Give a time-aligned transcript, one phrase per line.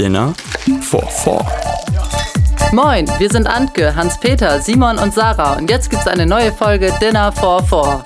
[0.00, 0.32] Dinner
[0.80, 1.46] for Four.
[2.72, 7.30] Moin, wir sind Antke, Hans-Peter, Simon und Sarah und jetzt gibt's eine neue Folge Dinner
[7.30, 8.02] for Four.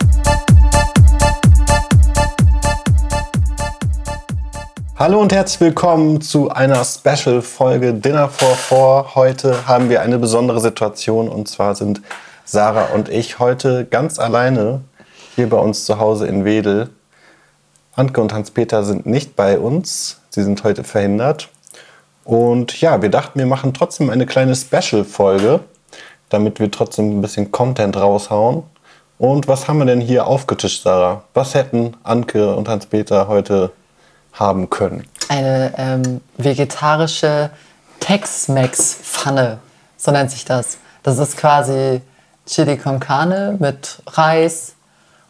[4.96, 9.14] Hallo und herzlich willkommen zu einer Special-Folge Dinner for Four.
[9.14, 12.02] Heute haben wir eine besondere Situation und zwar sind
[12.44, 14.80] Sarah und ich heute ganz alleine
[15.36, 16.90] hier bei uns zu Hause in Wedel.
[17.94, 20.18] Antke und Hans-Peter sind nicht bei uns.
[20.30, 21.50] Sie sind heute verhindert.
[22.24, 25.60] Und ja, wir dachten, wir machen trotzdem eine kleine Special-Folge,
[26.30, 28.62] damit wir trotzdem ein bisschen Content raushauen.
[29.18, 31.22] Und was haben wir denn hier aufgetischt, Sarah?
[31.34, 33.70] Was hätten Anke und Hans-Peter heute
[34.32, 35.06] haben können?
[35.28, 37.50] Eine ähm, vegetarische
[38.00, 39.58] Tex-Mex-Pfanne,
[39.96, 40.78] so nennt sich das.
[41.02, 42.00] Das ist quasi
[42.46, 44.74] Chili con Carne mit Reis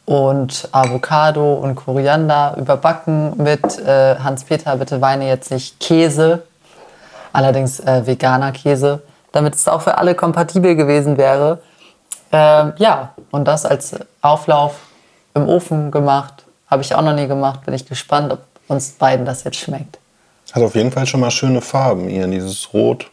[0.06, 6.42] und Avocado und Koriander überbacken mit äh, Hans-Peter, bitte weine jetzt nicht Käse,
[7.34, 9.02] allerdings äh, veganer Käse,
[9.32, 11.58] damit es auch für alle kompatibel gewesen wäre.
[12.32, 14.76] Ähm, ja, und das als Auflauf
[15.34, 16.44] im Ofen gemacht.
[16.68, 17.64] Habe ich auch noch nie gemacht.
[17.64, 19.98] Bin ich gespannt, ob uns beiden das jetzt schmeckt.
[20.52, 22.26] Hat auf jeden Fall schon mal schöne Farben hier.
[22.28, 23.10] Dieses Rot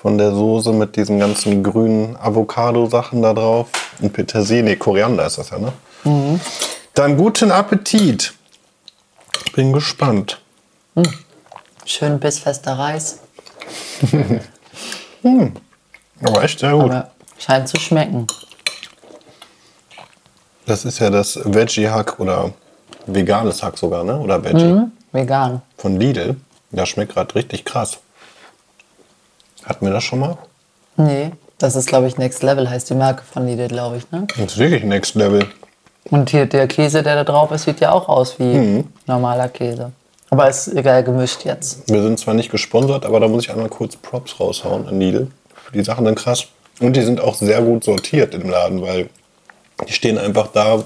[0.00, 3.68] von der Soße mit diesen ganzen grünen Avocado-Sachen da drauf.
[4.00, 5.72] Und Petersilie, Koriander ist das ja, ne?
[6.04, 6.40] Mhm.
[6.94, 8.32] Dann guten Appetit.
[9.54, 10.40] Bin gespannt.
[10.94, 11.12] Mhm.
[11.88, 13.18] Schön bissfester Reis.
[15.22, 15.54] mhm.
[16.22, 16.90] Aber echt sehr gut.
[16.90, 18.26] Aber scheint zu schmecken.
[20.66, 22.52] Das ist ja das Veggie-Hack oder
[23.06, 24.18] veganes Hack sogar, ne?
[24.20, 24.64] Oder Veggie?
[24.64, 25.62] Mhm, vegan.
[25.78, 26.36] Von Lidl.
[26.72, 27.98] Das schmeckt gerade richtig krass.
[29.64, 30.36] Hatten wir das schon mal?
[30.98, 34.26] Nee, das ist, glaube ich, Next Level, heißt die Marke von Lidl, glaube ich, ne?
[34.36, 35.46] Das ist wirklich Next Level.
[36.10, 38.92] Und hier der Käse, der da drauf ist, sieht ja auch aus wie mhm.
[39.06, 39.92] normaler Käse.
[40.30, 41.90] Aber ist egal gemischt jetzt.
[41.90, 45.28] Wir sind zwar nicht gesponsert, aber da muss ich einmal kurz Props raushauen an Lidl.
[45.72, 46.46] Die Sachen sind krass.
[46.80, 49.08] Und die sind auch sehr gut sortiert im Laden, weil
[49.86, 50.84] die stehen einfach da,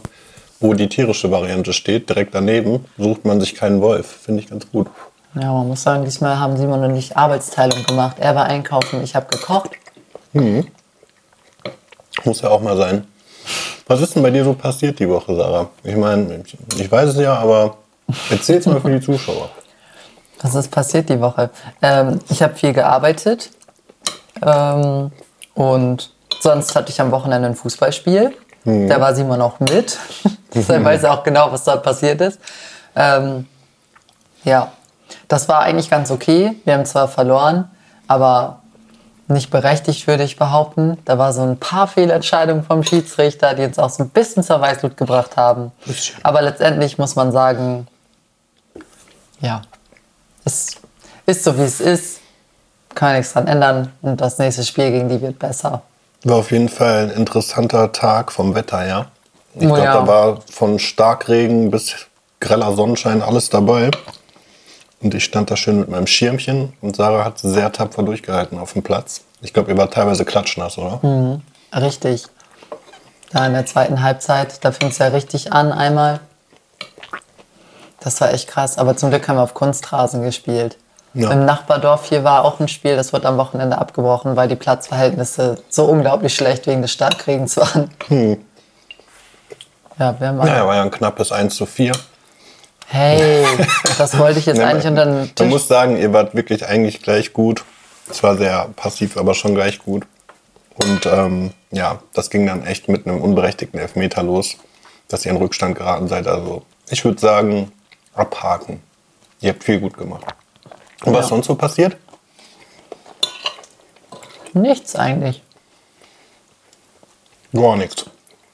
[0.60, 2.84] wo die tierische Variante steht, direkt daneben.
[2.96, 4.06] Sucht man sich keinen Wolf.
[4.06, 4.88] Finde ich ganz gut.
[5.34, 8.16] Ja, man muss sagen, diesmal haben Simon und ich Arbeitsteilung gemacht.
[8.20, 9.70] Er war einkaufen, ich habe gekocht.
[10.32, 10.68] Mhm.
[12.24, 13.06] Muss ja auch mal sein.
[13.86, 15.70] Was ist denn bei dir so passiert die Woche, Sarah?
[15.82, 16.44] Ich meine,
[16.78, 17.78] ich weiß es ja, aber
[18.30, 19.50] erzähl es mal für die Zuschauer.
[20.42, 21.50] Was ist passiert die Woche?
[21.80, 23.50] Ähm, ich habe viel gearbeitet
[24.44, 25.12] ähm,
[25.54, 28.32] und sonst hatte ich am Wochenende ein Fußballspiel.
[28.64, 28.88] Hm.
[28.88, 29.98] Da war Simon auch mit.
[30.54, 32.40] Deshalb weiß er auch genau, was dort passiert ist.
[32.96, 33.46] Ähm,
[34.44, 34.72] ja,
[35.28, 36.56] das war eigentlich ganz okay.
[36.64, 37.70] Wir haben zwar verloren,
[38.08, 38.58] aber
[39.28, 40.98] nicht berechtigt, würde ich behaupten.
[41.04, 44.60] Da war so ein paar Fehlentscheidungen vom Schiedsrichter, die uns auch so ein bisschen zur
[44.60, 45.72] Weißblut gebracht haben.
[46.22, 47.86] Aber letztendlich muss man sagen,
[49.42, 49.62] ja,
[50.44, 50.76] es
[51.26, 52.20] ist so, wie es ist.
[52.94, 53.92] Kann man nichts dran ändern.
[54.02, 55.82] Und das nächste Spiel gegen die wird besser.
[56.24, 59.06] War auf jeden Fall ein interessanter Tag vom Wetter her.
[59.54, 59.94] Ich oh, glaube, ja.
[59.94, 61.94] da war von Starkregen bis
[62.40, 63.90] greller Sonnenschein alles dabei.
[65.00, 68.72] Und ich stand da schön mit meinem Schirmchen und Sarah hat sehr tapfer durchgehalten auf
[68.72, 69.22] dem Platz.
[69.40, 71.00] Ich glaube, ihr war teilweise klatschnass, oder?
[71.02, 71.42] Mhm,
[71.74, 72.26] richtig.
[73.32, 76.20] Da in der zweiten Halbzeit, da fing es ja richtig an einmal.
[78.02, 78.78] Das war echt krass.
[78.78, 80.76] Aber zum Glück haben wir auf Kunstrasen gespielt.
[81.14, 81.30] Ja.
[81.30, 85.58] Im Nachbardorf hier war auch ein Spiel, das wurde am Wochenende abgebrochen, weil die Platzverhältnisse
[85.68, 87.90] so unglaublich schlecht wegen des Starkregens waren.
[88.08, 88.38] Hm.
[89.98, 91.92] Ja, wir haben ja, war ja ein knappes 1 zu 4.
[92.86, 93.44] Hey,
[93.98, 95.40] das wollte ich jetzt nee, eigentlich unter den Tisch.
[95.40, 97.62] Man muss sagen, ihr wart wirklich eigentlich gleich gut.
[98.10, 100.06] Es war sehr passiv, aber schon gleich gut.
[100.82, 104.56] Und ähm, ja, das ging dann echt mit einem unberechtigten Elfmeter los,
[105.08, 106.26] dass ihr in Rückstand geraten seid.
[106.26, 107.70] Also ich würde sagen,
[108.14, 108.82] abhaken.
[109.40, 110.24] Ihr habt viel gut gemacht.
[111.04, 111.18] Und ja.
[111.18, 111.96] was sonst so passiert?
[114.52, 115.42] Nichts eigentlich.
[117.52, 118.06] Gar nichts.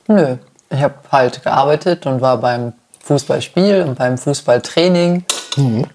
[0.06, 0.36] Nö.
[0.70, 2.72] Ich habe halt gearbeitet und war beim
[3.04, 5.24] Fußballspiel und beim Fußballtraining.
[5.56, 5.86] Mhm.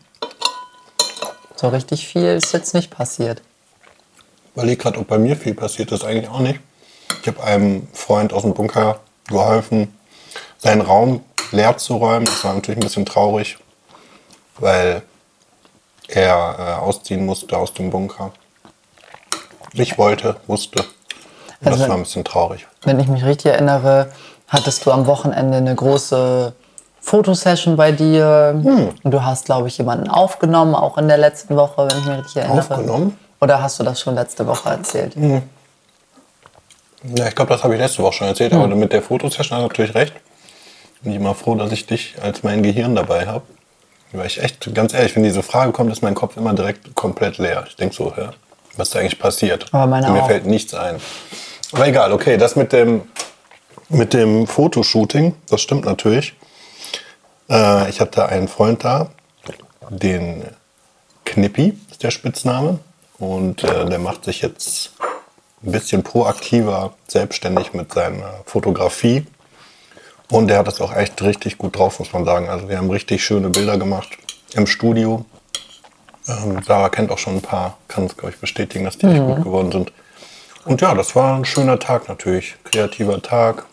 [1.55, 3.41] So richtig viel ist jetzt nicht passiert.
[4.55, 6.59] Weil ich gerade, ob bei mir viel passiert ist, eigentlich auch nicht.
[7.21, 9.97] Ich habe einem Freund aus dem Bunker geholfen,
[10.57, 12.25] seinen Raum leer zu räumen.
[12.25, 13.57] Das war natürlich ein bisschen traurig,
[14.63, 15.01] weil
[16.07, 18.31] er äh, ausziehen musste aus dem Bunker.
[19.73, 20.79] Ich wollte, musste.
[20.79, 22.67] Und also, das war ein bisschen traurig.
[22.83, 24.11] Wenn ich mich richtig erinnere,
[24.47, 26.53] hattest du am Wochenende eine große
[27.01, 28.59] Fotosession bei dir.
[28.61, 28.89] Hm.
[29.03, 32.17] Und du hast, glaube ich, jemanden aufgenommen, auch in der letzten Woche, wenn ich mich
[32.19, 32.59] richtig erinnere.
[32.59, 33.17] Aufgenommen?
[33.41, 35.15] Oder hast du das schon letzte Woche erzählt?
[35.15, 35.41] Hm.
[37.15, 38.53] Ja, ich glaube, das habe ich letzte Woche schon erzählt.
[38.53, 38.61] Hm.
[38.61, 40.13] Aber mit der Fotosession hast du natürlich recht.
[41.01, 43.43] Bin ich immer froh, dass ich dich als mein Gehirn dabei habe.
[44.13, 47.39] Weil ich echt, ganz ehrlich, wenn diese Frage kommt, ist mein Kopf immer direkt komplett
[47.39, 47.65] leer.
[47.67, 48.29] Ich denke so, hä,
[48.77, 49.65] was ist da eigentlich passiert?
[49.71, 50.27] Aber meine Und mir auch.
[50.27, 50.97] fällt nichts ein.
[51.71, 53.01] Aber egal, okay, das mit dem,
[53.89, 56.33] mit dem Fotoshooting, das stimmt natürlich.
[57.49, 59.09] Äh, ich hatte einen Freund da,
[59.89, 60.43] den
[61.25, 62.79] Knippi ist der Spitzname.
[63.19, 64.91] Und äh, der macht sich jetzt
[65.63, 69.25] ein bisschen proaktiver selbstständig mit seiner Fotografie.
[70.29, 72.49] Und der hat das auch echt richtig gut drauf, muss man sagen.
[72.49, 74.09] Also wir haben richtig schöne Bilder gemacht
[74.53, 75.25] im Studio.
[76.27, 79.21] Ähm, Sarah kennt auch schon ein paar, kann es, glaube ich, bestätigen, dass die echt
[79.23, 79.91] gut geworden sind.
[80.65, 82.55] Und ja, das war ein schöner Tag natürlich.
[82.63, 83.65] Kreativer Tag.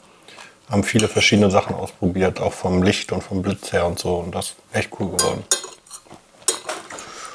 [0.69, 4.17] Haben viele verschiedene Sachen ausprobiert, auch vom Licht und vom Blitz her und so.
[4.17, 5.45] Und das ist echt cool geworden.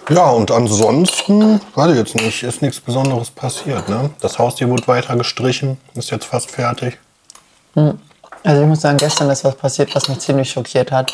[0.10, 3.90] Ja, und ansonsten, weiß ich jetzt nicht, ist nichts Besonderes passiert.
[3.90, 4.12] Ne?
[4.22, 7.00] Das Haustier wurde weiter gestrichen, ist jetzt fast fertig.
[8.46, 11.12] Also ich muss sagen, gestern ist was passiert, was mich ziemlich schockiert hat.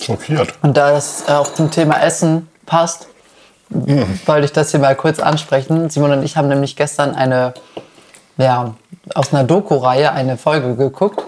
[0.00, 0.54] Schockiert.
[0.62, 3.08] Und da äh, auch zum Thema Essen passt,
[3.68, 5.90] wollte ich das hier mal kurz ansprechen.
[5.90, 7.54] Simon und ich haben nämlich gestern eine,
[8.36, 8.74] ja,
[9.14, 11.24] aus einer Doku-Reihe eine Folge geguckt.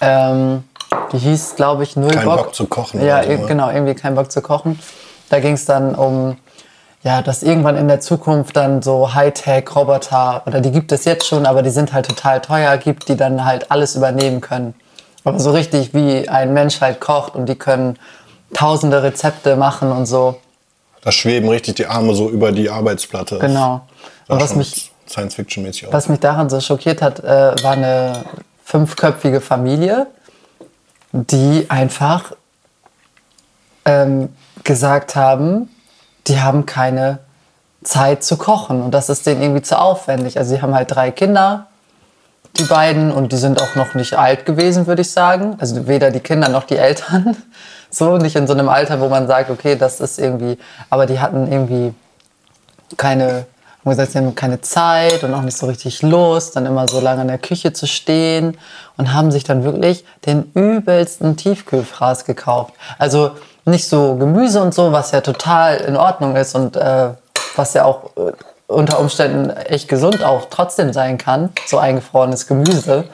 [0.00, 0.64] Ähm,
[1.12, 2.36] die hieß, glaube ich, Null Kein Bock.
[2.38, 3.46] Bock zu kochen Ja, so, ne?
[3.46, 4.80] genau, irgendwie kein Bock zu kochen.
[5.28, 6.36] Da ging es dann um,
[7.02, 11.46] ja, dass irgendwann in der Zukunft dann so Hightech-Roboter, oder die gibt es jetzt schon,
[11.46, 14.74] aber die sind halt total teuer, gibt, die dann halt alles übernehmen können.
[15.24, 17.98] Aber so richtig wie ein Mensch halt kocht und die können
[18.52, 20.38] tausende Rezepte machen und so.
[21.02, 23.38] Da schweben richtig die Arme so über die Arbeitsplatte.
[23.38, 23.82] Genau.
[24.28, 25.92] Und was mich, Science-Fiction-mäßig aus.
[25.92, 28.24] was mich daran so schockiert hat, äh, war eine
[28.64, 30.06] fünfköpfige Familie,
[31.12, 32.32] die einfach
[33.84, 34.28] ähm,
[34.62, 35.68] gesagt haben,
[36.26, 37.18] die haben keine
[37.82, 40.38] Zeit zu kochen und das ist denen irgendwie zu aufwendig.
[40.38, 41.66] Also sie haben halt drei Kinder,
[42.56, 45.56] die beiden, und die sind auch noch nicht alt gewesen, würde ich sagen.
[45.60, 47.36] Also weder die Kinder noch die Eltern.
[47.92, 50.56] So, nicht in so einem Alter, wo man sagt, okay, das ist irgendwie,
[50.90, 51.92] aber die hatten irgendwie
[52.96, 53.46] keine,
[53.84, 57.00] haben gesagt, sie haben keine Zeit und auch nicht so richtig Lust, dann immer so
[57.00, 58.58] lange in der Küche zu stehen
[58.96, 62.74] und haben sich dann wirklich den übelsten Tiefkühlfraß gekauft.
[62.98, 63.32] Also
[63.64, 67.10] nicht so Gemüse und so, was ja total in Ordnung ist und äh,
[67.56, 68.32] was ja auch äh,
[68.66, 73.04] unter Umständen echt gesund auch trotzdem sein kann, so eingefrorenes Gemüse.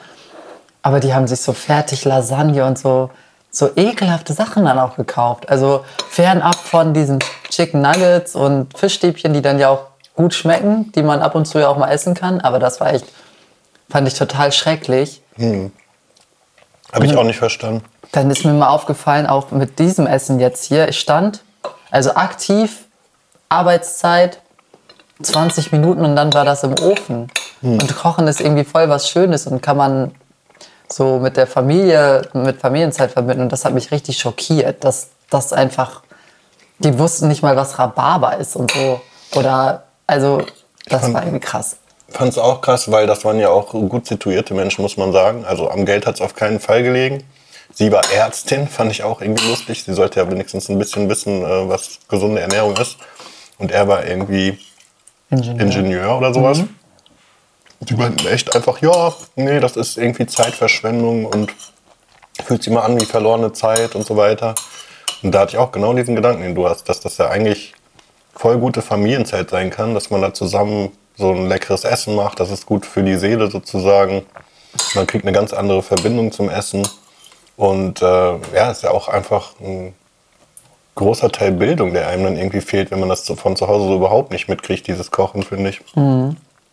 [0.81, 3.09] Aber die haben sich so fertig Lasagne und so,
[3.49, 5.49] so ekelhafte Sachen dann auch gekauft.
[5.49, 7.19] Also fernab von diesen
[7.49, 9.87] Chicken Nuggets und Fischstäbchen, die dann ja auch
[10.17, 12.41] gut schmecken, die man ab und zu ja auch mal essen kann.
[12.41, 13.05] Aber das war echt,
[13.89, 15.21] fand ich total schrecklich.
[16.91, 17.83] Habe ich auch nicht verstanden.
[18.11, 21.43] Dann ist mir mal aufgefallen, auch mit diesem Essen jetzt hier, ich stand,
[21.91, 22.85] also aktiv,
[23.49, 24.41] Arbeitszeit,
[25.21, 27.31] 20 Minuten und dann war das im Ofen.
[27.61, 30.11] Und Kochen ist irgendwie voll was Schönes und kann man
[30.89, 33.43] so mit der Familie, mit Familienzeit verbinden.
[33.43, 36.03] Und das hat mich richtig schockiert, dass das einfach,
[36.79, 39.01] die wussten nicht mal, was Rhabarber ist und so.
[39.35, 40.43] Oder, also,
[40.87, 41.77] das fand- war irgendwie krass.
[42.09, 45.43] Fand es auch krass, weil das waren ja auch gut situierte Menschen, muss man sagen.
[45.45, 47.23] Also am Geld hat es auf keinen Fall gelegen.
[47.73, 49.83] Sie war Ärztin, fand ich auch irgendwie lustig.
[49.83, 52.97] Sie sollte ja wenigstens ein bisschen wissen, äh, was gesunde Ernährung ist.
[53.57, 54.57] Und er war irgendwie
[55.29, 55.59] Ingenieur.
[55.61, 56.61] Ingenieur oder sowas.
[57.81, 61.53] Die meinten echt einfach, ja, nee, das ist irgendwie Zeitverschwendung und
[62.45, 64.55] fühlt sich immer an wie verlorene Zeit und so weiter.
[65.21, 67.73] Und da hatte ich auch genau diesen Gedanken, den du hast, dass das ja eigentlich
[68.37, 72.51] voll gute Familienzeit sein kann, dass man da zusammen so ein leckeres Essen macht, das
[72.51, 74.23] ist gut für die Seele sozusagen.
[74.93, 76.87] Man kriegt eine ganz andere Verbindung zum Essen.
[77.55, 79.95] Und äh, ja, ist ja auch einfach ein
[80.93, 83.95] großer Teil Bildung, der einem dann irgendwie fehlt, wenn man das von zu Hause so
[83.95, 85.81] überhaupt nicht mitkriegt, dieses Kochen, finde ich.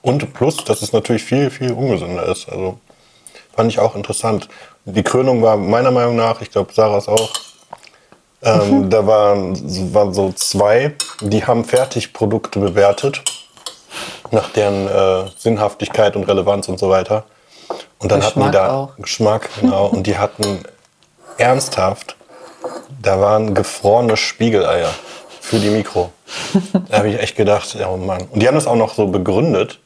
[0.03, 2.49] Und plus, dass es natürlich viel, viel ungesünder ist.
[2.51, 2.79] Also
[3.57, 4.49] fand ich auch interessant.
[4.85, 7.33] Die Krönung war meiner Meinung nach, ich glaube, Sarahs auch,
[8.45, 13.23] ähm, da waren, waren so zwei, die haben Fertigprodukte bewertet,
[14.31, 17.25] nach deren äh, Sinnhaftigkeit und Relevanz und so weiter.
[17.99, 18.97] Und dann hatten die Geschmack da auch.
[18.99, 19.87] Geschmack, genau.
[19.87, 20.61] Und die hatten
[21.39, 22.17] ernsthaft,
[23.03, 24.91] da waren gefrorene Spiegeleier
[25.41, 26.11] für die Mikro.
[26.89, 28.27] Da habe ich echt gedacht, ja oh Mann.
[28.31, 29.79] Und die haben das auch noch so begründet,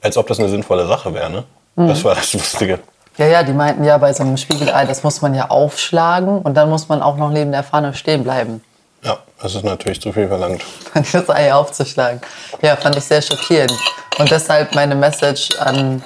[0.00, 1.30] als ob das eine sinnvolle Sache wäre.
[1.30, 1.44] Ne?
[1.76, 1.88] Mhm.
[1.88, 2.78] Das war das Lustige.
[3.18, 6.54] Ja, ja, die meinten ja bei so einem Spiegelei, das muss man ja aufschlagen und
[6.54, 8.62] dann muss man auch noch neben der Pfanne stehen bleiben.
[9.02, 10.62] Ja, das ist natürlich zu viel verlangt.
[10.94, 12.20] das Ei aufzuschlagen.
[12.62, 13.76] Ja, fand ich sehr schockierend.
[14.18, 16.02] Und deshalb meine Message an,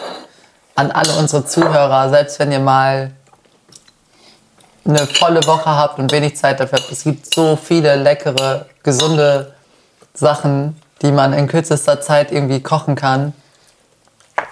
[0.74, 3.10] an alle unsere Zuhörer, selbst wenn ihr mal
[4.86, 9.54] eine volle Woche habt und wenig Zeit dafür habt, es gibt so viele leckere, gesunde
[10.14, 13.34] Sachen, die man in kürzester Zeit irgendwie kochen kann.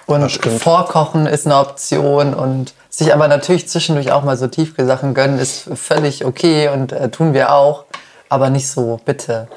[0.07, 0.29] Und.
[0.29, 5.69] Vorkochen ist eine Option und sich aber natürlich zwischendurch auch mal so Tiefkühlsachen gönnen, ist
[5.75, 7.85] völlig okay und äh, tun wir auch.
[8.29, 9.47] Aber nicht so, bitte.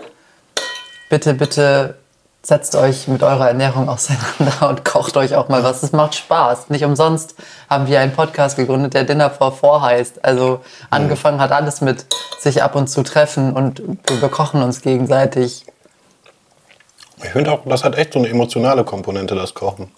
[1.09, 1.97] Bitte, bitte
[2.45, 5.83] setzt euch mit eurer Ernährung auseinander und kocht euch auch mal was.
[5.83, 6.71] Es macht Spaß.
[6.71, 7.35] Nicht umsonst
[7.71, 10.25] haben wir einen Podcast gegründet, der Dinner for Four heißt.
[10.25, 10.61] Also
[10.91, 12.07] angefangen hat alles mit
[12.39, 15.65] sich ab und zu treffen und wir bekochen uns gegenseitig.
[17.19, 19.91] Ich finde auch, das hat echt so eine emotionale Komponente, das Kochen.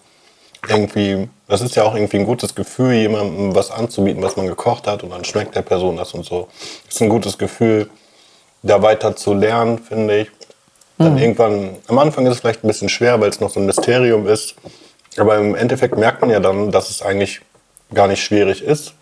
[0.69, 4.87] Irgendwie, das ist ja auch irgendwie ein gutes Gefühl, jemandem was anzubieten, was man gekocht
[4.87, 6.49] hat und dann schmeckt der Person das und so.
[6.87, 7.89] Das ist ein gutes Gefühl,
[8.63, 10.31] da weiter zu lernen, finde ich.
[10.99, 13.67] Dann irgendwann, am Anfang ist es vielleicht ein bisschen schwer, weil es noch so ein
[13.67, 14.55] Mysterium ist.
[15.19, 17.43] Aber im Endeffekt merkt man ja dann, dass es eigentlich
[17.93, 18.95] gar nicht schwierig ist.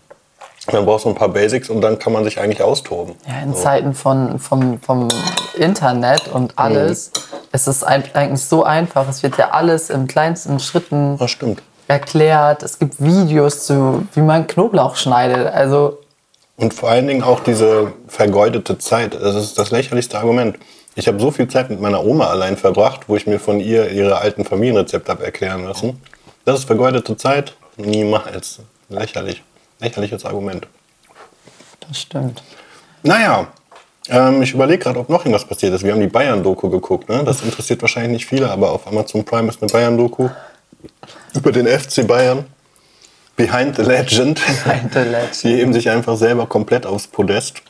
[0.71, 3.15] Man braucht so ein paar Basics und dann kann man sich eigentlich austoben.
[3.27, 5.07] Ja, in Zeiten von, vom, vom
[5.55, 9.07] Internet und alles ist es ein- eigentlich so einfach.
[9.09, 11.61] Es wird ja alles in kleinsten Schritten Das stimmt.
[11.87, 12.63] erklärt.
[12.63, 15.47] Es gibt Videos zu, wie man Knoblauch schneidet.
[15.47, 15.99] Also
[16.57, 19.13] Und vor allen Dingen auch diese vergeudete Zeit.
[19.13, 20.57] Das ist das lächerlichste Argument.
[20.95, 23.91] Ich habe so viel Zeit mit meiner Oma allein verbracht, wo ich mir von ihr
[23.91, 26.01] ihre alten Familienrezepte habe erklären lassen.
[26.45, 27.55] Das ist vergeudete Zeit?
[27.77, 28.59] Niemals.
[28.89, 29.43] Lächerlich.
[29.79, 30.67] Lächerliches Argument.
[31.87, 32.41] das stimmt.
[33.03, 33.47] Naja,
[34.09, 35.83] ähm, ich überlege gerade, ob noch irgendwas passiert ist.
[35.83, 37.09] Wir haben die Bayern-Doku geguckt.
[37.09, 37.23] Ne?
[37.23, 40.29] Das interessiert wahrscheinlich nicht viele, aber auf Amazon Prime ist eine Bayern-Doku
[41.33, 42.45] über den FC Bayern.
[43.35, 44.41] Behind the Legend.
[44.63, 45.43] Behind the Legend.
[45.43, 47.61] Die heben sich einfach selber komplett aufs Podest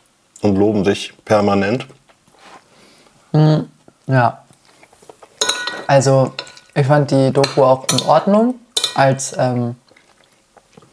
[0.42, 1.88] und loben sich permanent.
[4.08, 4.44] Ja.
[5.88, 6.34] Also,
[6.74, 8.56] ich fand die Doku auch in Ordnung.
[8.94, 9.76] Als ähm,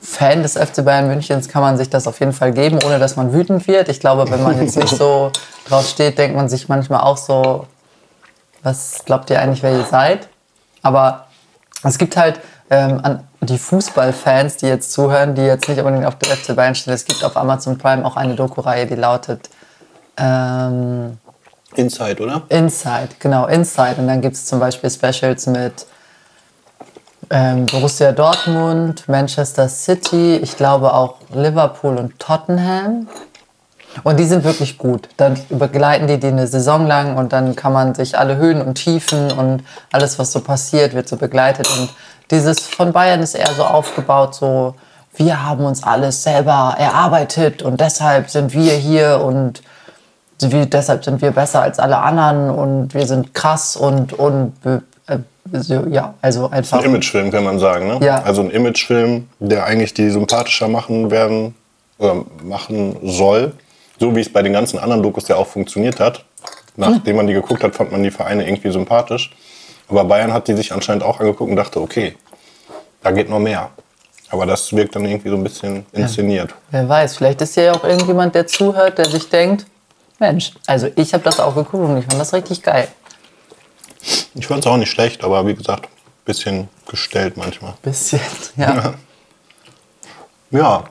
[0.03, 3.15] Fan des FC Bayern Münchens kann man sich das auf jeden Fall geben, ohne dass
[3.15, 3.89] man wütend wird.
[3.89, 5.31] Ich glaube, wenn man jetzt nicht so
[5.69, 7.67] drauf steht, denkt man sich manchmal auch so,
[8.65, 10.29] was glaubt ihr eigentlich, wer ihr seid?
[10.83, 11.27] Aber
[11.85, 16.17] es gibt halt ähm, an die Fußballfans, die jetzt zuhören, die jetzt nicht unbedingt auf
[16.19, 19.51] der FC Bayern stehen, es gibt auf Amazon Prime auch eine Doku-Reihe, die lautet
[20.17, 21.19] ähm,
[21.75, 22.43] Inside, oder?
[22.49, 23.97] Inside, genau, Inside.
[23.99, 25.87] Und dann gibt es zum Beispiel Specials mit
[27.33, 33.09] ähm, Borussia Dortmund, Manchester City, ich glaube auch Liverpool und Tottenham.
[34.05, 35.09] Und die sind wirklich gut.
[35.17, 38.75] Dann begleiten die die eine Saison lang und dann kann man sich alle Höhen und
[38.75, 41.69] Tiefen und alles, was so passiert, wird so begleitet.
[41.79, 41.91] Und
[42.31, 44.75] dieses von Bayern ist eher so aufgebaut, so
[45.15, 49.63] wir haben uns alles selber erarbeitet und deshalb sind wir hier und
[50.41, 54.55] wir, deshalb sind wir besser als alle anderen und wir sind krass und, und
[55.53, 56.79] so, ja, also einfach.
[56.79, 57.89] Ein Imagefilm, kann man sagen.
[57.89, 57.99] Ne?
[58.05, 58.23] Ja.
[58.23, 61.55] Also ein Imagefilm, der eigentlich die sympathischer machen werden
[61.99, 63.53] oder machen soll.
[63.99, 66.25] So wie es bei den ganzen anderen Dokus ja auch funktioniert hat.
[66.77, 69.31] Nachdem man die geguckt hat, fand man die Vereine irgendwie sympathisch.
[69.89, 72.15] Aber Bayern hat die sich anscheinend auch angeguckt und dachte, okay,
[73.03, 73.71] da geht noch mehr.
[74.31, 76.55] Aber das wirkt dann irgendwie so ein bisschen inszeniert.
[76.71, 79.67] Wer weiß, vielleicht ist ja auch irgendjemand, der zuhört, der sich denkt,
[80.19, 82.89] Mensch, also ich habe das auch geguckt und ich fand das richtig geil.
[84.35, 87.75] Ich fand es auch nicht schlecht, aber wie gesagt, ein bisschen gestellt manchmal.
[87.83, 88.21] Bisschen,
[88.57, 88.95] ja.
[90.51, 90.85] Ja,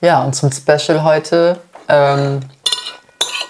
[0.00, 2.40] Ja, und zum Special heute ähm,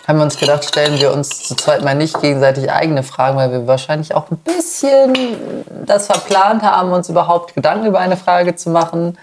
[0.07, 3.53] haben wir uns gedacht, stellen wir uns zu zweit mal nicht gegenseitig eigene Fragen, weil
[3.53, 5.15] wir wahrscheinlich auch ein bisschen
[5.87, 9.19] das verplant haben, uns überhaupt Gedanken über eine Frage zu machen.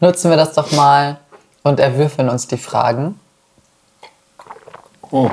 [0.00, 1.18] Nutzen wir das doch mal
[1.62, 3.18] und erwürfeln uns die Fragen.
[5.10, 5.30] Oh.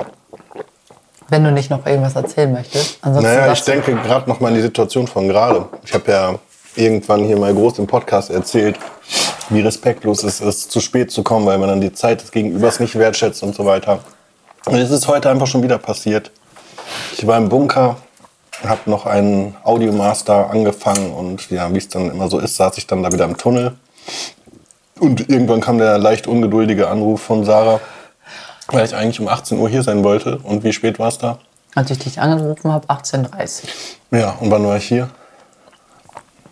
[1.36, 2.98] Wenn du nicht noch irgendwas erzählen möchtest.
[3.01, 5.65] Ansonsten Naja, ich denke gerade noch mal an die Situation von gerade.
[5.84, 6.36] Ich habe ja
[6.77, 8.80] irgendwann hier mal groß im Podcast erzählt,
[9.50, 12.80] wie respektlos es ist, zu spät zu kommen, weil man dann die Zeit des Gegenübers
[12.80, 14.00] nicht wertschätzt und so weiter.
[14.65, 16.32] Und es ist heute einfach schon wieder passiert.
[17.18, 17.98] Ich war im Bunker,
[18.65, 22.88] habe noch einen Audiomaster angefangen und ja, wie es dann immer so ist, saß ich
[22.88, 23.74] dann da wieder im Tunnel.
[25.01, 27.82] Und irgendwann kam der leicht ungeduldige Anruf von Sarah,
[28.67, 30.38] weil ich eigentlich um 18 Uhr hier sein wollte.
[30.38, 31.39] Und wie spät war es da?
[31.75, 33.63] Als ich dich angerufen habe, 18.30
[34.12, 35.10] Ja, und wann war ich hier?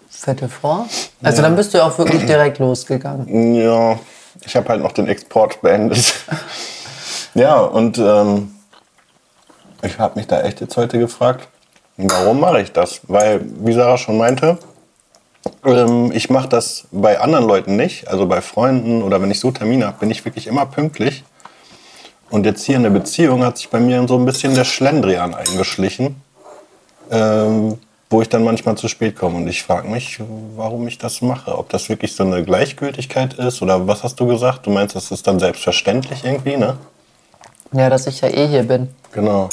[0.10, 0.88] Viertel vor.
[1.22, 3.56] Also dann bist du ja auch wirklich direkt losgegangen.
[3.56, 4.00] Ja,
[4.46, 6.14] ich habe halt noch den Export beendet.
[7.34, 8.54] ja, und ähm,
[9.82, 11.48] ich habe mich da echt jetzt heute gefragt,
[11.98, 13.02] warum mache ich das?
[13.04, 14.58] Weil, wie Sarah schon meinte,
[15.66, 19.52] ähm, ich mache das bei anderen Leuten nicht, also bei Freunden oder wenn ich so
[19.52, 21.24] Termine habe, bin ich wirklich immer pünktlich.
[22.34, 25.36] Und jetzt hier in der Beziehung hat sich bei mir so ein bisschen der Schlendrian
[25.36, 26.16] eingeschlichen,
[27.12, 27.78] ähm,
[28.10, 29.36] wo ich dann manchmal zu spät komme.
[29.36, 30.20] Und ich frage mich,
[30.56, 31.56] warum ich das mache.
[31.56, 34.66] Ob das wirklich so eine Gleichgültigkeit ist oder was hast du gesagt?
[34.66, 36.78] Du meinst, das ist dann selbstverständlich irgendwie, ne?
[37.72, 38.90] Ja, dass ich ja eh hier bin.
[39.12, 39.50] Genau.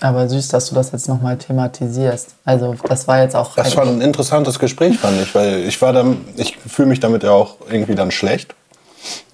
[0.00, 2.34] Aber süß, dass du das jetzt nochmal thematisierst.
[2.44, 3.54] Also das war jetzt auch.
[3.54, 7.22] Das war ein interessantes Gespräch, fand ich, weil ich war dann, ich fühle mich damit
[7.22, 8.56] ja auch irgendwie dann schlecht.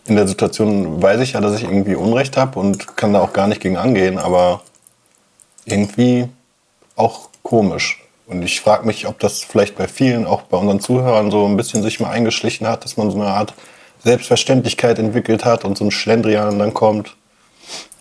[0.08, 3.34] In der Situation weiß ich ja, dass ich irgendwie Unrecht habe und kann da auch
[3.34, 4.62] gar nicht gegen angehen, aber
[5.66, 6.28] irgendwie
[6.96, 8.02] auch komisch.
[8.26, 11.56] Und ich frage mich, ob das vielleicht bei vielen, auch bei unseren Zuhörern, so ein
[11.56, 13.52] bisschen sich mal eingeschlichen hat, dass man so eine Art
[14.02, 17.14] Selbstverständlichkeit entwickelt hat und so ein Schlendrian dann kommt.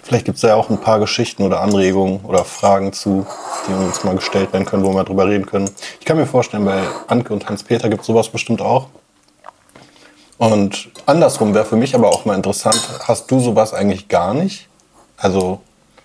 [0.02, 3.28] Vielleicht gibt es da ja auch ein paar Geschichten oder Anregungen oder Fragen zu,
[3.68, 5.70] die uns mal gestellt werden können, wo wir mal drüber reden können.
[6.00, 8.88] Ich kann mir vorstellen, bei Anke und Hans-Peter gibt es sowas bestimmt auch.
[10.38, 14.68] Und andersrum wäre für mich aber auch mal interessant, hast du sowas eigentlich gar nicht?
[15.18, 15.62] Also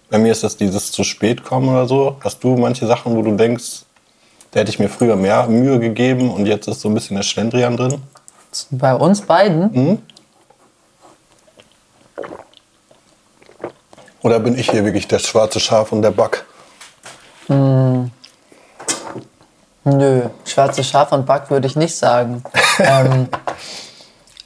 [0.08, 2.16] bei mir ist das dieses zu spät kommen oder so.
[2.20, 3.82] Hast du manche Sachen, wo du denkst,
[4.50, 7.22] da hätte ich mir früher mehr Mühe gegeben und jetzt ist so ein bisschen der
[7.22, 8.02] Schlendrian drin?
[8.70, 9.70] Bei uns beiden?
[9.72, 9.98] Mhm.
[14.22, 16.44] Oder bin ich hier wirklich das schwarze Schaf und der Back?
[19.84, 22.42] Nö, schwarze Schaf und Back würde ich nicht sagen.
[22.78, 23.28] ähm,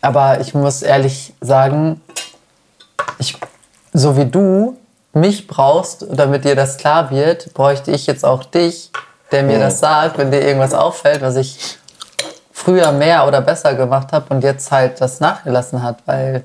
[0.07, 2.01] aber ich muss ehrlich sagen,
[3.19, 3.37] ich,
[3.93, 4.77] so wie du
[5.13, 8.91] mich brauchst, damit dir das klar wird, bräuchte ich jetzt auch dich,
[9.33, 9.63] der mir Mhm.
[9.63, 11.79] das sagt, wenn dir irgendwas auffällt, was ich
[12.53, 16.45] früher mehr oder besser gemacht habe und jetzt halt das nachgelassen hat, weil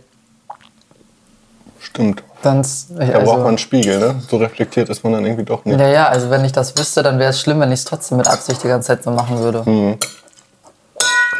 [1.79, 2.23] Stimmt.
[2.43, 2.91] sonst.
[2.97, 4.21] Da braucht man einen Spiegel, ne?
[4.29, 5.79] So reflektiert ist man dann irgendwie doch nicht.
[5.79, 8.17] Ja, ja, also wenn ich das wüsste, dann wäre es schlimm, wenn ich es trotzdem
[8.17, 9.65] mit Absicht die ganze Zeit so machen würde.
[9.65, 9.97] Hm.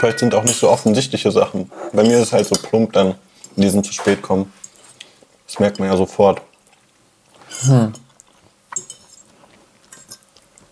[0.02, 1.72] Vielleicht sind auch nicht so offensichtliche Sachen.
[1.94, 3.14] Bei mir ist es halt so plump dann,
[3.56, 4.52] in diesem zu spät kommen.
[5.46, 6.42] Das merkt man ja sofort.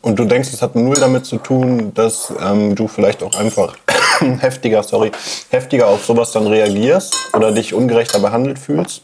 [0.01, 3.77] Und du denkst, es hat null damit zu tun, dass ähm, du vielleicht auch einfach
[4.39, 5.11] heftiger, sorry,
[5.51, 9.03] heftiger auf sowas dann reagierst oder dich ungerechter behandelt fühlst,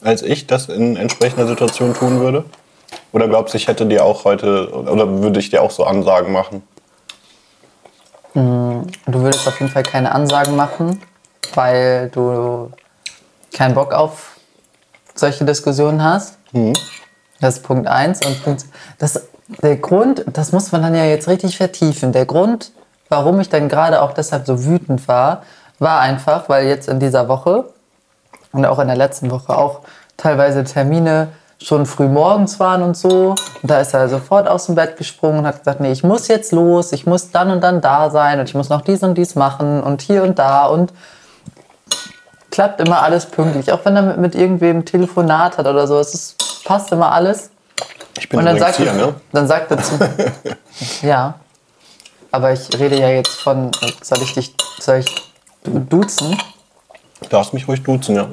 [0.00, 2.46] als ich das in entsprechender Situation tun würde?
[3.12, 6.32] Oder glaubst du, ich hätte dir auch heute, oder würde ich dir auch so Ansagen
[6.32, 6.62] machen?
[8.36, 11.00] Du würdest auf jeden Fall keine Ansagen machen,
[11.54, 12.70] weil du
[13.50, 14.36] keinen Bock auf
[15.14, 16.36] solche Diskussionen hast.
[17.40, 18.66] Das ist Punkt eins Und Punkt,
[18.98, 19.22] das,
[19.62, 22.12] der Grund, das muss man dann ja jetzt richtig vertiefen.
[22.12, 22.72] Der Grund,
[23.08, 25.42] warum ich dann gerade auch deshalb so wütend war,
[25.78, 27.64] war einfach, weil jetzt in dieser Woche
[28.52, 29.80] und auch in der letzten Woche auch
[30.18, 31.28] teilweise Termine
[31.60, 33.30] schon früh morgens waren und so.
[33.62, 36.28] Und da ist er sofort aus dem Bett gesprungen und hat gesagt, nee, ich muss
[36.28, 39.14] jetzt los, ich muss dann und dann da sein und ich muss noch dies und
[39.16, 40.92] dies machen und hier und da und
[42.50, 43.72] klappt immer alles pünktlich.
[43.72, 47.50] Auch wenn er mit, mit irgendwem Telefonat hat oder so, es ist, passt immer alles.
[48.18, 49.14] Ich bin Und dann sagt, hier, er, ne?
[49.32, 49.98] dann sagt er zu.
[51.06, 51.34] ja.
[52.32, 53.70] Aber ich rede ja jetzt von.
[54.02, 54.54] Soll ich dich.
[54.80, 55.32] Soll ich
[55.64, 56.36] du- duzen?
[57.22, 58.26] Du darfst mich ruhig duzen, ja.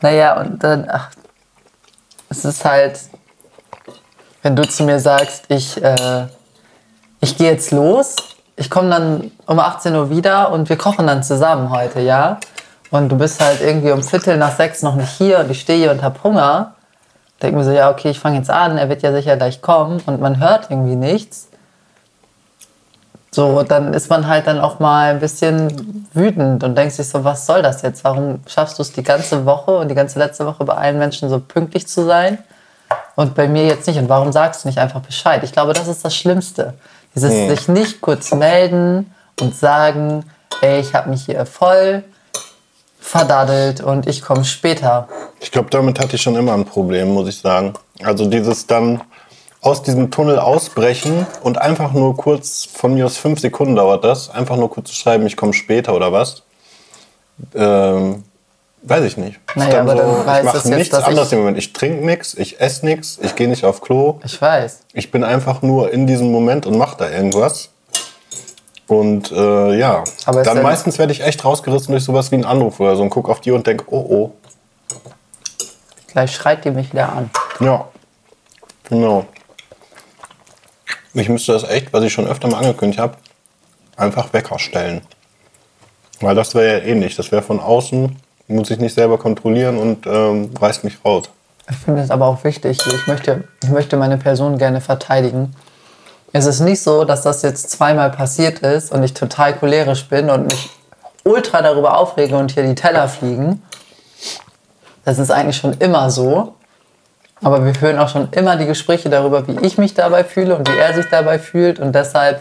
[0.00, 0.88] Naja, und dann.
[0.90, 1.10] Ach,
[2.38, 3.00] es ist halt.
[4.42, 5.82] Wenn du zu mir sagst, ich.
[5.82, 6.26] Äh,
[7.20, 8.16] ich gehe jetzt los,
[8.56, 12.38] ich komme dann um 18 Uhr wieder und wir kochen dann zusammen heute, ja?
[12.90, 15.78] Und du bist halt irgendwie um Viertel nach sechs noch nicht hier und ich stehe
[15.78, 16.74] hier und hab Hunger.
[17.42, 20.00] Denk mir so, ja, okay, ich fange jetzt an, er wird ja sicher gleich kommen
[20.06, 21.48] und man hört irgendwie nichts.
[23.38, 27.22] So, dann ist man halt dann auch mal ein bisschen wütend und denkt sich so,
[27.22, 28.02] was soll das jetzt?
[28.02, 31.28] Warum schaffst du es die ganze Woche und die ganze letzte Woche bei allen Menschen
[31.28, 32.38] so pünktlich zu sein
[33.14, 33.96] und bei mir jetzt nicht?
[33.96, 35.44] Und warum sagst du nicht einfach Bescheid?
[35.44, 36.74] Ich glaube, das ist das Schlimmste.
[37.14, 40.24] Dieses sich nicht kurz melden und sagen,
[40.60, 42.02] ey, ich habe mich hier voll
[42.98, 45.06] verdaddelt und ich komme später.
[45.38, 47.74] Ich glaube, damit hatte ich schon immer ein Problem, muss ich sagen.
[48.02, 49.00] Also dieses dann
[49.60, 54.30] aus diesem Tunnel ausbrechen und einfach nur kurz, von mir aus fünf Sekunden dauert das,
[54.30, 56.42] einfach nur kurz zu schreiben, ich komme später oder was.
[57.54, 58.24] Ähm,
[58.82, 59.40] weiß ich nicht.
[59.56, 61.58] Naja, aber dann ich heißt mache jetzt, nichts dass anderes ich- im Moment.
[61.58, 64.20] Ich trinke nichts, ich esse nichts, ich gehe nicht auf Klo.
[64.24, 64.80] Ich weiß.
[64.92, 67.70] Ich bin einfach nur in diesem Moment und mache da irgendwas.
[68.86, 72.80] Und äh, ja, Aber dann meistens werde ich echt rausgerissen durch sowas wie einen Anruf
[72.80, 74.30] oder so und guck auf die und denk, oh oh,
[76.06, 77.28] Gleich schreit die mich wieder an.
[77.60, 77.86] Ja,
[78.88, 79.26] genau.
[81.14, 83.16] Ich müsste das echt, was ich schon öfter mal angekündigt habe,
[83.96, 85.02] einfach Wecker stellen.
[86.20, 87.16] Weil das wäre ja ähnlich.
[87.16, 88.16] Das wäre von außen,
[88.48, 91.30] muss ich nicht selber kontrollieren und ähm, reißt mich raus.
[91.70, 92.78] Ich finde es aber auch wichtig.
[92.86, 95.54] Ich möchte, ich möchte meine Person gerne verteidigen.
[96.32, 100.30] Es ist nicht so, dass das jetzt zweimal passiert ist und ich total cholerisch bin
[100.30, 100.70] und mich
[101.24, 103.62] ultra darüber aufrege und hier die Teller fliegen.
[105.04, 106.54] Das ist eigentlich schon immer so.
[107.42, 110.68] Aber wir führen auch schon immer die Gespräche darüber, wie ich mich dabei fühle und
[110.68, 111.78] wie er sich dabei fühlt.
[111.78, 112.40] Und deshalb,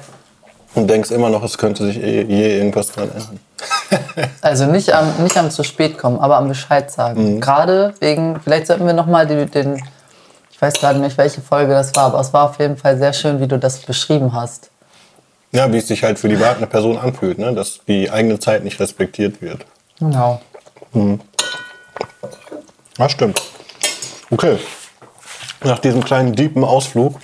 [0.73, 3.39] Und denkst immer noch, es könnte sich eh, je irgendwas dran ändern.
[4.41, 7.39] also nicht am, nicht am zu spät kommen, aber am Bescheid sagen.
[7.39, 9.81] Gerade wegen, vielleicht sollten wir nochmal den, den,
[10.51, 13.13] Ich weiß gerade nicht, welche Folge das war, aber es war auf jeden Fall sehr
[13.13, 14.69] schön, wie du das beschrieben hast.
[15.51, 17.53] Ja, wie es sich halt für die wartende Person anfühlt, ne?
[17.53, 19.65] dass die eigene Zeit nicht respektiert wird.
[19.99, 20.41] Genau.
[22.97, 23.41] Ja, stimmt.
[24.29, 24.57] Okay.
[25.63, 27.15] Nach diesem kleinen deepen Ausflug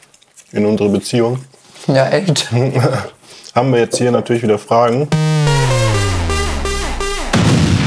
[0.51, 1.43] in unsere Beziehung
[1.87, 2.51] Ja, echt.
[3.55, 5.07] haben wir jetzt hier natürlich wieder Fragen.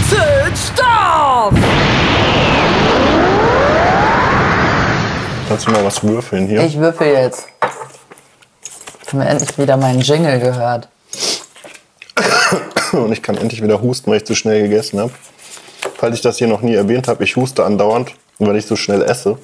[0.08, 1.52] Zündstoff!
[5.48, 6.62] Kannst du mal was würfeln hier?
[6.64, 7.46] Ich würfel jetzt.
[9.08, 10.88] Haben wir endlich wieder meinen Jingle gehört.
[12.92, 15.12] Und ich kann endlich wieder husten, weil ich zu schnell gegessen habe.
[15.96, 19.02] Falls ich das hier noch nie erwähnt habe, ich huste andauernd, weil ich so schnell
[19.02, 19.38] esse.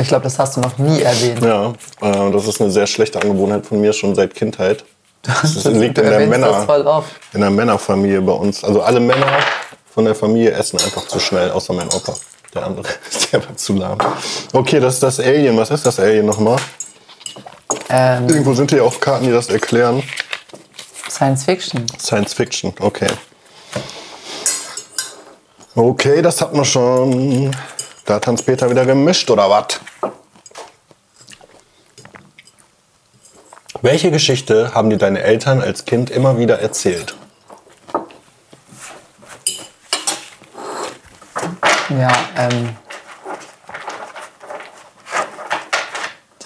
[0.00, 1.42] Ich glaube, das hast du noch nie erwähnt.
[1.42, 4.84] Ja, äh, das ist eine sehr schlechte Angewohnheit von mir schon seit Kindheit.
[5.24, 8.64] Das liegt du in der, das Männer, in der Männerfamilie bei uns.
[8.64, 9.38] Also alle Männer
[9.94, 12.14] von der Familie essen einfach zu schnell, außer mein Opa.
[12.54, 13.98] Der andere ist einfach zu lahm.
[14.52, 15.56] Okay, das ist das Alien.
[15.56, 16.56] Was ist das Alien nochmal?
[17.88, 20.02] Ähm, Irgendwo sind hier auch Karten, die das erklären.
[21.08, 21.86] Science Fiction.
[22.00, 23.08] Science Fiction, okay.
[25.74, 27.50] Okay, das hat man schon.
[28.04, 29.80] Da hat Hans-Peter wieder gemischt, oder was?
[33.80, 37.14] Welche Geschichte haben dir deine Eltern als Kind immer wieder erzählt?
[41.88, 42.76] Ja, ähm.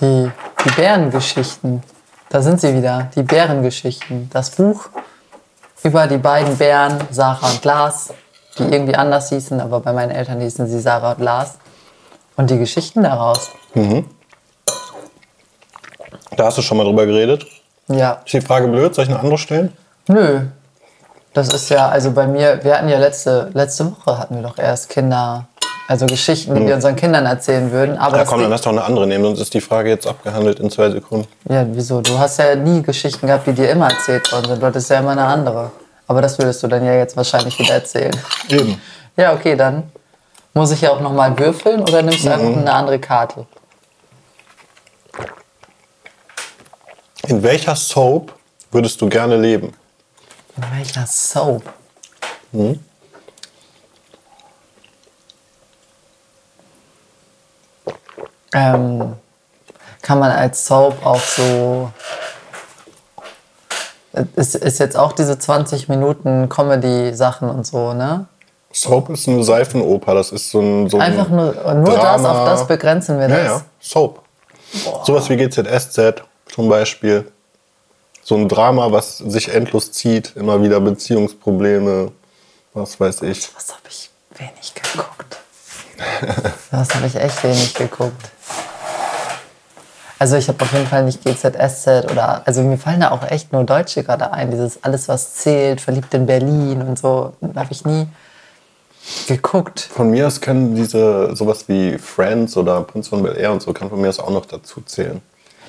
[0.00, 0.30] Die,
[0.64, 1.82] die Bärengeschichten.
[2.28, 4.28] Da sind sie wieder, die Bärengeschichten.
[4.32, 4.88] Das Buch
[5.82, 8.12] über die beiden Bären, Sarah und Lars,
[8.58, 11.54] die irgendwie anders hießen, aber bei meinen Eltern hießen sie Sarah und Lars.
[12.36, 13.50] Und die Geschichten daraus.
[16.36, 17.46] Da hast du schon mal drüber geredet.
[17.88, 18.94] Ja, Ist die Frage blöd?
[18.94, 19.72] Soll ich eine andere stellen?
[20.08, 20.40] nö.
[21.32, 24.56] Das ist ja, also bei mir, wir hatten ja letzte, letzte Woche hatten wir doch
[24.56, 25.46] erst Kinder,
[25.86, 27.98] also Geschichten, die wir unseren Kindern erzählen würden.
[27.98, 30.60] Aber Ja, komm, dann lass doch eine andere nehmen, sonst ist die Frage jetzt abgehandelt
[30.60, 31.28] in zwei Sekunden.
[31.46, 32.00] Ja, wieso?
[32.00, 34.62] Du hast ja nie Geschichten gehabt, die dir immer erzählt worden sind.
[34.62, 35.70] Du hattest ja immer eine andere.
[36.06, 38.16] Aber das würdest du dann ja jetzt wahrscheinlich wieder erzählen.
[38.48, 38.80] Eben.
[39.16, 39.90] Ja, okay, dann
[40.54, 43.46] muss ich ja auch nochmal würfeln oder nimmst du einfach eine andere Karte?
[47.26, 48.32] In welcher Soap
[48.70, 49.74] würdest du gerne leben?
[50.56, 51.62] In welcher Soap?
[58.52, 59.16] Ähm,
[60.02, 61.90] kann man als Soap auch so.
[64.36, 68.26] Ist, ist jetzt auch diese 20 Minuten Comedy-Sachen und so, ne?
[68.72, 70.88] Soap ist eine Seifenoper, das ist so ein.
[70.90, 72.30] So ein Einfach nur, nur das, Drama.
[72.42, 73.46] auf das begrenzen wir Ja, das.
[73.46, 74.20] ja, Soap.
[75.04, 77.30] Sowas wie GZSZ zum Beispiel.
[78.22, 82.10] So ein Drama, was sich endlos zieht, immer wieder Beziehungsprobleme,
[82.74, 83.48] was weiß ich.
[83.54, 85.38] Was habe ich wenig geguckt?
[86.70, 88.30] Was habe ich echt wenig geguckt?
[90.18, 93.52] Also ich habe auf jeden Fall nicht GZSZ oder also mir fallen da auch echt
[93.52, 94.50] nur Deutsche gerade ein.
[94.50, 98.08] Dieses alles was zählt, verliebt in Berlin und so habe ich nie
[99.28, 99.80] geguckt.
[99.80, 103.72] Von mir aus können diese sowas wie Friends oder Prinz von Bel Air und so
[103.72, 105.20] kann von mir aus auch noch dazu zählen.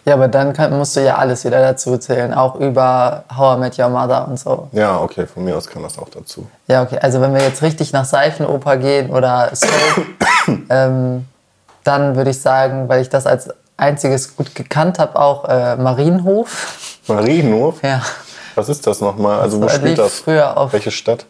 [0.06, 3.60] Ja, aber dann kann, musst du ja alles wieder dazu zählen, auch über How I
[3.60, 4.70] Met Your Mother und so.
[4.72, 6.48] Ja, okay, von mir aus kann das auch dazu.
[6.68, 6.98] Ja, okay.
[7.02, 10.06] Also wenn wir jetzt richtig nach Seifenoper gehen oder Soap,
[10.70, 11.26] ähm,
[11.84, 17.00] dann würde ich sagen, weil ich das als einziges gut gekannt habe, auch äh, Marienhof.
[17.08, 17.82] Marienhof?
[17.84, 18.02] Ja.
[18.56, 19.40] Was ist das nochmal?
[19.40, 20.20] Also wo Das spielt das?
[20.20, 21.26] früher auf- Welche Stadt?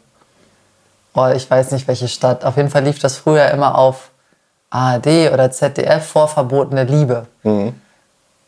[1.13, 2.45] Oh, ich weiß nicht, welche Stadt.
[2.45, 4.09] Auf jeden Fall lief das früher immer auf
[4.69, 7.25] ARD oder ZDF vor verbotene Liebe.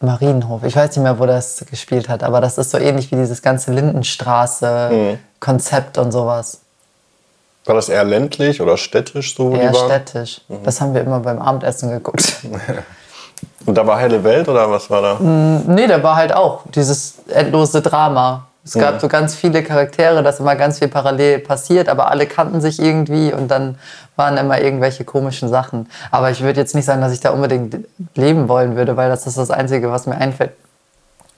[0.02, 0.64] Marienhof.
[0.64, 3.42] Ich weiß nicht mehr, wo das gespielt hat, aber das ist so ähnlich wie dieses
[3.42, 6.60] ganze Lindenstraße-Konzept und sowas.
[7.66, 9.54] War das eher ländlich oder städtisch so?
[9.56, 10.42] Eher städtisch.
[10.64, 12.38] Das haben wir immer beim Abendessen geguckt.
[13.66, 15.18] Und da war helle Welt oder was war da?
[15.20, 18.46] Nee, da war halt auch dieses endlose Drama.
[18.66, 22.62] Es gab so ganz viele Charaktere, dass immer ganz viel parallel passiert, aber alle kannten
[22.62, 23.80] sich irgendwie und dann
[24.16, 25.90] waren immer irgendwelche komischen Sachen.
[26.12, 27.78] Aber ich würde jetzt nicht sagen, dass ich da unbedingt
[28.16, 30.52] leben wollen würde, weil das ist das Einzige, was mir einfällt,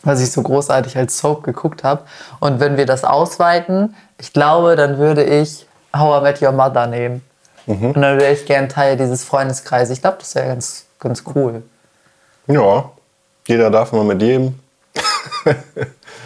[0.03, 2.01] was ich so großartig als Soap geguckt habe.
[2.39, 6.87] Und wenn wir das ausweiten, ich glaube, dann würde ich How I Met Your Mother
[6.87, 7.21] nehmen.
[7.67, 9.95] Und dann wäre ich gern Teil dieses Freundeskreises.
[9.95, 11.63] Ich glaube, das wäre ganz, ganz cool.
[12.51, 12.91] Ja,
[13.47, 14.55] jeder darf mal mit jedem.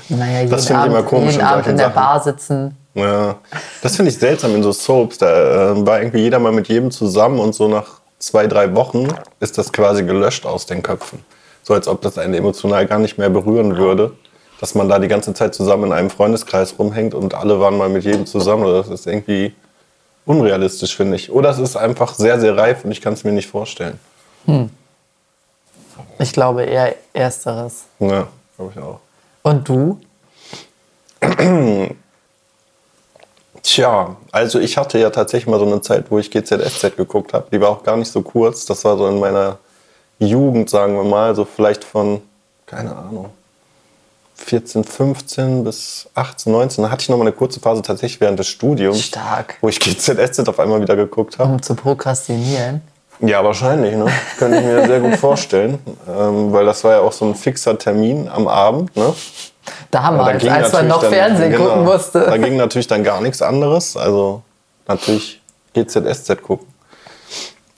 [0.09, 1.95] Naja, Das finde ich immer komisch jeden Abend in der Sachen.
[1.95, 2.77] Bar sitzen.
[2.93, 3.35] Ja,
[3.81, 5.17] das finde ich seltsam in so Soaps.
[5.17, 9.07] Da äh, war irgendwie jeder mal mit jedem zusammen und so nach zwei, drei Wochen
[9.39, 11.19] ist das quasi gelöscht aus den Köpfen.
[11.63, 14.11] So als ob das einen emotional gar nicht mehr berühren würde.
[14.61, 17.89] Dass man da die ganze Zeit zusammen in einem Freundeskreis rumhängt und alle waren mal
[17.89, 18.65] mit jedem zusammen.
[18.65, 19.53] Das ist irgendwie
[20.25, 21.31] unrealistisch, finde ich.
[21.31, 23.99] Oder es ist einfach sehr, sehr reif und ich kann es mir nicht vorstellen.
[26.19, 27.85] Ich glaube eher Ersteres.
[27.99, 28.99] Ja, glaube ich auch.
[29.43, 29.99] Und du?
[33.63, 37.47] Tja, also ich hatte ja tatsächlich mal so eine Zeit, wo ich GZSZ geguckt habe.
[37.51, 38.65] Die war auch gar nicht so kurz.
[38.65, 39.57] Das war so in meiner
[40.19, 42.21] Jugend, sagen wir mal, so vielleicht von,
[42.65, 43.31] keine Ahnung,
[44.35, 46.83] 14, 15 bis 18, 19.
[46.83, 49.57] Da hatte ich noch mal eine kurze Phase tatsächlich während des Studiums, Stark.
[49.61, 51.51] wo ich GZSZ auf einmal wieder geguckt habe.
[51.51, 52.81] Um zu prokrastinieren.
[53.19, 54.05] Ja, wahrscheinlich, ne?
[54.37, 55.79] Könnte ich mir sehr gut vorstellen.
[56.07, 59.13] Ähm, weil das war ja auch so ein fixer Termin am Abend, ne?
[59.89, 62.19] Damals, ging als man noch dann- Fernsehen genau, gucken musste.
[62.19, 63.97] Da ging natürlich dann gar nichts anderes.
[63.97, 64.41] Also
[64.87, 65.41] natürlich
[65.73, 66.67] GZSZ gucken.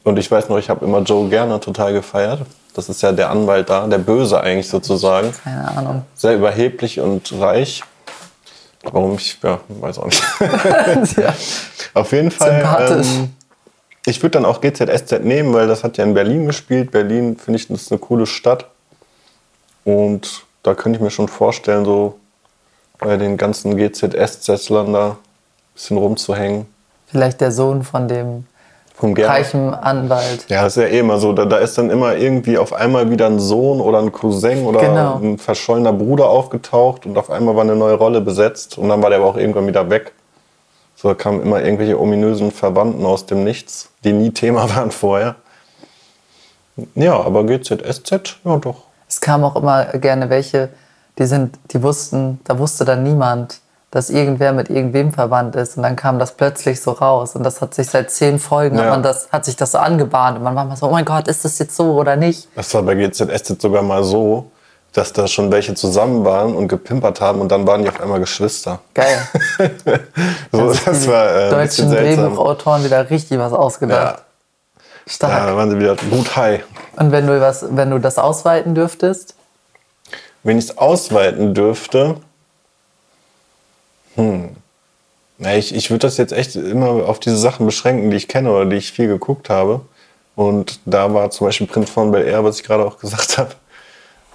[0.03, 2.41] Und ich weiß noch, ich habe immer Joe Gerner total gefeiert.
[2.73, 5.33] Das ist ja der Anwalt da, der Böse eigentlich sozusagen.
[5.43, 6.03] Keine Ahnung.
[6.15, 7.83] Sehr überheblich und reich.
[8.83, 10.23] Warum ich, ja, weiß auch nicht.
[11.17, 11.33] ja.
[11.93, 12.51] Auf jeden Fall.
[12.61, 13.07] Sympathisch.
[13.15, 13.33] Ähm,
[14.07, 16.91] ich würde dann auch GZSZ nehmen, weil das hat ja in Berlin gespielt.
[16.91, 18.65] Berlin finde ich, das ist eine coole Stadt.
[19.83, 22.17] Und da könnte ich mir schon vorstellen, so
[22.99, 25.17] bei den ganzen GZSZ-Lern da ein
[25.73, 26.65] bisschen rumzuhängen.
[27.07, 28.45] Vielleicht der Sohn von dem
[28.95, 30.45] Vom reichen Anwalt.
[30.47, 31.33] Ja, das ist ja eh immer so.
[31.33, 34.79] Da, da ist dann immer irgendwie auf einmal wieder ein Sohn oder ein Cousin oder
[34.79, 35.19] Genau.
[35.21, 39.09] ein verschollener Bruder aufgetaucht und auf einmal war eine neue Rolle besetzt und dann war
[39.09, 40.13] der aber auch irgendwann wieder weg.
[40.99, 45.35] So da kamen immer irgendwelche ominösen Verwandten aus dem Nichts, die nie Thema waren vorher.
[46.95, 48.83] Ja, aber GZSZ, ja doch.
[49.07, 50.69] Es kam auch immer gerne welche,
[51.17, 55.77] die sind, die wussten, da wusste dann niemand, dass irgendwer mit irgendwem verwandt ist.
[55.77, 57.35] Und dann kam das plötzlich so raus.
[57.35, 58.97] Und das hat sich seit zehn Folgen, Ja.
[58.97, 60.37] das, hat sich das so angebahnt.
[60.37, 62.49] Und man war mal so, oh mein Gott, ist das jetzt so oder nicht?
[62.55, 64.51] Das war bei GZSZ sogar mal so,
[64.93, 68.19] dass da schon welche zusammen waren und gepimpert haben und dann waren die auf einmal
[68.19, 68.79] Geschwister.
[68.93, 69.27] Geil.
[70.51, 71.91] So, Also das die war äh, deutschen.
[71.91, 74.19] Drehbuchautoren wieder richtig was ausgedacht.
[74.19, 75.47] Ja, Stark.
[75.47, 76.63] da waren sie wieder gut high.
[76.95, 79.35] Und wenn du, was, wenn du das ausweiten dürftest,
[80.43, 82.15] Wenn ich es ausweiten dürfte,
[84.15, 84.55] hm.
[85.37, 88.51] Na, ich, ich würde das jetzt echt immer auf diese Sachen beschränken, die ich kenne
[88.51, 89.81] oder die ich viel geguckt habe.
[90.35, 93.51] Und da war zum Beispiel Prinz von Bel Air, was ich gerade auch gesagt habe,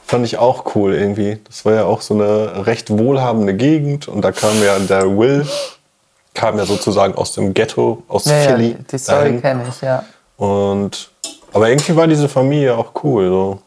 [0.07, 1.39] fand ich auch cool irgendwie.
[1.47, 5.47] Das war ja auch so eine recht wohlhabende Gegend und da kam ja der Will,
[6.35, 8.77] kam ja sozusagen aus dem Ghetto, aus ja, ja, Philly.
[8.91, 10.05] die Story kenne ich, ja.
[10.37, 11.11] Und
[11.53, 13.29] aber irgendwie war diese Familie auch cool.
[13.29, 13.63] So.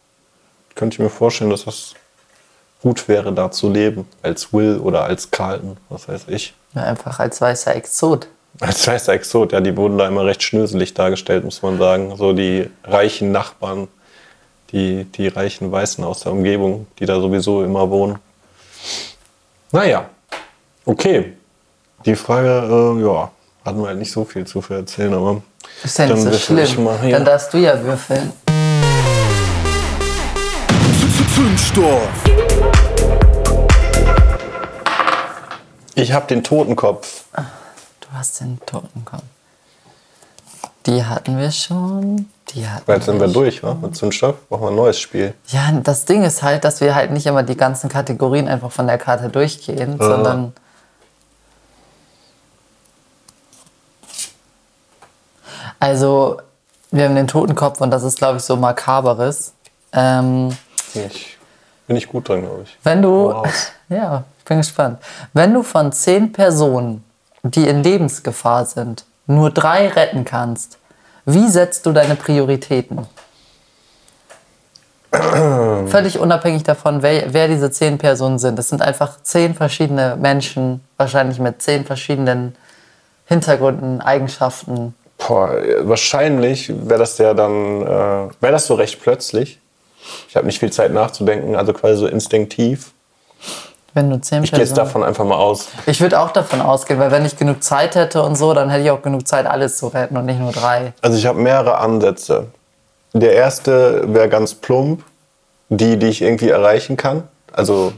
[0.73, 1.93] Könnte ich mir vorstellen, dass das
[2.81, 4.07] gut wäre, da zu leben.
[4.21, 6.53] Als Will oder als Carlton, was weiß ich.
[6.73, 6.83] ja.
[6.83, 8.27] Einfach als weißer Exot.
[8.59, 12.15] Als weißer Exot, ja, die wurden da immer recht schnöselig dargestellt, muss man sagen.
[12.15, 13.87] So die reichen Nachbarn,
[14.71, 18.19] die, die reichen Weißen aus der Umgebung, die da sowieso immer wohnen.
[19.71, 20.09] Naja,
[20.85, 21.33] okay.
[22.05, 23.31] Die Frage, äh, ja,
[23.65, 25.41] hatten wir halt nicht so viel zu erzählen, aber
[25.83, 26.83] Ist ja nicht so schlimm.
[26.83, 27.11] mal hier.
[27.11, 28.31] Dann darfst du ja würfeln.
[31.35, 32.07] Zündstoff.
[35.95, 37.23] Ich habe den Totenkopf.
[37.33, 39.23] Du hast den Totenkopf.
[40.85, 42.29] Die hatten wir schon.
[42.49, 43.73] Die hatten Jetzt sind wir durch, wa?
[43.73, 45.33] Mit Zündstoff brauchen wir ein neues Spiel.
[45.47, 48.85] Ja, das Ding ist halt, dass wir halt nicht immer die ganzen Kategorien einfach von
[48.85, 50.53] der Karte durchgehen, sondern.
[55.79, 56.41] Also,
[56.91, 59.53] wir haben den Totenkopf und das ist, glaube ich, so makaberes.
[59.91, 60.55] Ähm,
[60.93, 61.37] Ich,
[61.87, 62.77] bin ich gut drin, glaube ich.
[62.83, 63.29] wenn du.
[63.31, 63.71] Raus.
[63.87, 64.97] Ja, ich bin gespannt.
[65.33, 67.03] Wenn du von zehn Personen,
[67.43, 70.77] die in Lebensgefahr sind, nur drei retten kannst,
[71.25, 73.07] wie setzt du deine Prioritäten?
[75.87, 78.59] Völlig unabhängig davon, wer, wer diese zehn Personen sind.
[78.59, 82.55] Es sind einfach zehn verschiedene Menschen, wahrscheinlich mit zehn verschiedenen
[83.25, 84.93] Hintergründen, Eigenschaften.
[85.17, 89.59] Boah, wahrscheinlich wäre das ja dann, äh, wäre das so recht plötzlich.
[90.29, 92.91] Ich habe nicht viel Zeit nachzudenken, also quasi so instinktiv.
[93.95, 94.87] Wenn du zehn Ich gehe jetzt Personen.
[94.87, 95.69] davon einfach mal aus.
[95.85, 98.83] Ich würde auch davon ausgehen, weil wenn ich genug Zeit hätte und so, dann hätte
[98.83, 100.93] ich auch genug Zeit, alles zu retten und nicht nur drei.
[101.01, 102.47] Also ich habe mehrere Ansätze.
[103.13, 105.01] Der erste wäre ganz plump,
[105.69, 107.23] die, die ich irgendwie erreichen kann.
[107.53, 107.93] Also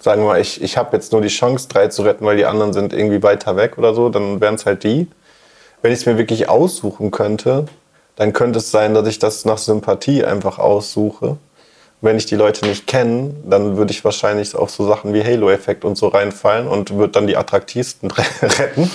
[0.00, 2.46] sagen wir mal, ich, ich habe jetzt nur die Chance, drei zu retten, weil die
[2.46, 5.08] anderen sind irgendwie weiter weg oder so, dann wären es halt die.
[5.82, 7.66] Wenn ich es mir wirklich aussuchen könnte,
[8.16, 11.36] dann könnte es sein, dass ich das nach Sympathie einfach aussuche.
[12.04, 15.86] Wenn ich die Leute nicht kenne, dann würde ich wahrscheinlich auf so Sachen wie Halo-Effekt
[15.86, 18.10] und so reinfallen und würde dann die attraktivsten
[18.42, 18.90] retten.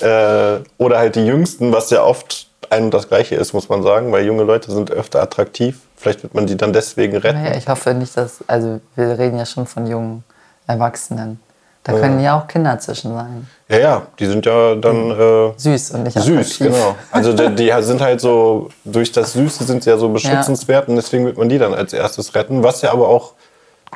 [0.00, 3.82] Äh, oder halt die Jüngsten, was ja oft ein und das Gleiche ist, muss man
[3.82, 5.80] sagen, weil junge Leute sind öfter attraktiv.
[5.94, 7.42] Vielleicht wird man die dann deswegen retten.
[7.42, 8.38] Naja, ich hoffe nicht, dass.
[8.46, 10.24] Also, wir reden ja schon von jungen
[10.66, 11.38] Erwachsenen.
[11.84, 13.48] Da können ja auch Kinder zwischen sein.
[13.68, 16.58] Ja, ja, die sind ja dann äh, Süß und nicht süß, attraktiv.
[16.58, 16.94] genau.
[17.10, 20.96] Also die, die sind halt so, durch das Süße sind sie ja so beschützenswert und
[20.96, 23.32] deswegen wird man die dann als erstes retten, was ja aber auch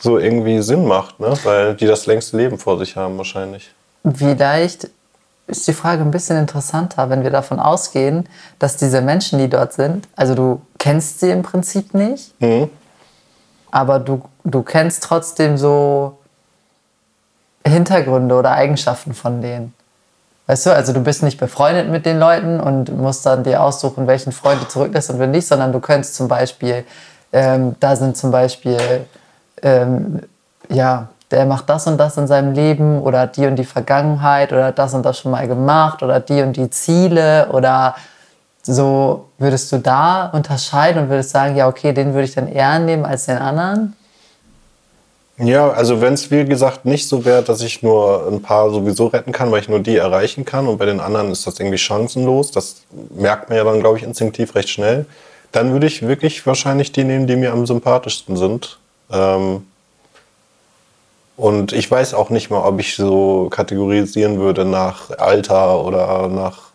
[0.00, 1.34] so irgendwie Sinn macht, ne?
[1.44, 3.72] weil die das längste Leben vor sich haben wahrscheinlich.
[4.14, 4.90] Vielleicht
[5.46, 9.72] ist die Frage ein bisschen interessanter, wenn wir davon ausgehen, dass diese Menschen, die dort
[9.72, 12.34] sind, also du kennst sie im Prinzip nicht,
[13.70, 16.18] aber du, du kennst trotzdem so
[17.68, 19.74] Hintergründe oder Eigenschaften von denen.
[20.46, 24.06] Weißt du, also du bist nicht befreundet mit den Leuten und musst dann dir aussuchen,
[24.06, 26.84] welchen Freund du zurücklässt und wen nicht, sondern du könntest zum Beispiel,
[27.32, 28.78] ähm, da sind zum Beispiel,
[29.62, 30.20] ähm,
[30.68, 34.70] ja, der macht das und das in seinem Leben oder die und die Vergangenheit oder
[34.70, 37.96] das und das schon mal gemacht oder die und die Ziele oder
[38.62, 42.78] so würdest du da unterscheiden und würdest sagen, ja, okay, den würde ich dann eher
[42.78, 43.96] nehmen als den anderen?
[45.38, 49.08] Ja, also wenn es wie gesagt nicht so wäre, dass ich nur ein paar sowieso
[49.08, 51.76] retten kann, weil ich nur die erreichen kann und bei den anderen ist das irgendwie
[51.76, 52.76] chancenlos, das
[53.14, 55.04] merkt man ja dann, glaube ich, instinktiv recht schnell,
[55.52, 58.78] dann würde ich wirklich wahrscheinlich die nehmen, die mir am sympathischsten sind.
[59.10, 59.66] Ähm
[61.36, 66.70] und ich weiß auch nicht mal, ob ich so kategorisieren würde nach Alter oder nach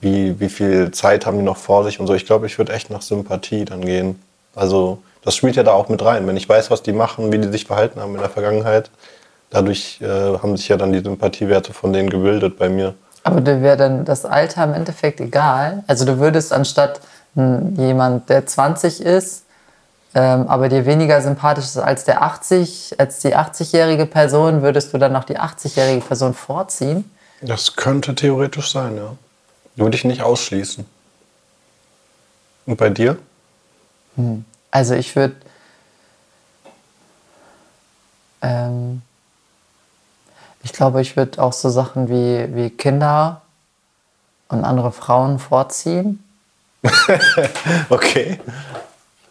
[0.00, 2.14] wie, wie viel Zeit haben die noch vor sich und so.
[2.14, 4.22] Ich glaube, ich würde echt nach Sympathie dann gehen.
[4.54, 6.26] Also das spielt ja da auch mit rein.
[6.26, 8.90] Wenn ich weiß, was die machen, wie die sich verhalten haben in der Vergangenheit,
[9.50, 12.94] dadurch äh, haben sich ja dann die Sympathiewerte von denen gebildet bei mir.
[13.22, 15.84] Aber dir wäre dann das Alter im Endeffekt egal.
[15.86, 17.00] Also du würdest anstatt
[17.34, 19.44] hm, jemand, der 20 ist,
[20.14, 24.98] ähm, aber dir weniger sympathisch ist als der 80, als die 80-jährige Person, würdest du
[24.98, 27.10] dann noch die 80-jährige Person vorziehen?
[27.42, 29.16] Das könnte theoretisch sein, ja.
[29.76, 30.84] Würde ich nicht ausschließen.
[32.66, 33.18] Und bei dir?
[34.70, 35.36] Also ich würde
[38.42, 39.02] ähm,
[40.62, 43.40] ich glaube, ich würde auch so Sachen wie, wie Kinder
[44.48, 46.24] und andere Frauen vorziehen.
[47.88, 48.40] Okay.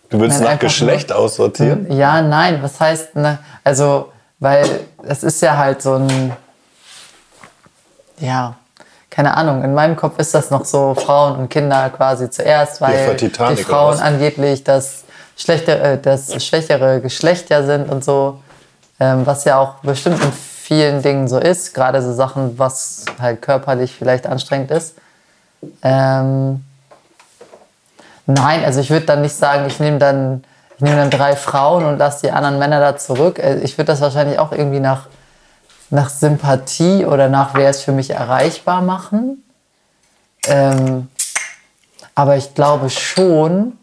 [0.10, 1.92] Du willst Nein, nach Geschlecht aussortieren?
[1.92, 3.38] Ja, nein, was heißt, ne?
[3.64, 6.34] also, weil es ist ja halt so ein,
[8.18, 8.56] ja,
[9.12, 13.16] keine Ahnung, in meinem Kopf ist das noch so Frauen und Kinder quasi zuerst, weil
[13.18, 15.04] die Frauen angeblich das,
[15.42, 18.40] schlechte, äh, das schwächere Geschlecht ja sind und so,
[19.00, 23.42] ähm, was ja auch bestimmt in vielen Dingen so ist, gerade so Sachen, was halt
[23.42, 24.96] körperlich vielleicht anstrengend ist.
[25.82, 26.64] Ähm,
[28.32, 30.44] Nein, also ich würde dann nicht sagen, ich nehme dann,
[30.76, 33.40] ich nehme dann drei Frauen und lasse die anderen Männer da zurück.
[33.40, 35.08] Äh, Ich würde das wahrscheinlich auch irgendwie nach,
[35.90, 39.44] nach Sympathie oder nach wer es für mich erreichbar machen.
[40.46, 41.08] Ähm,
[42.14, 43.80] aber ich glaube schon,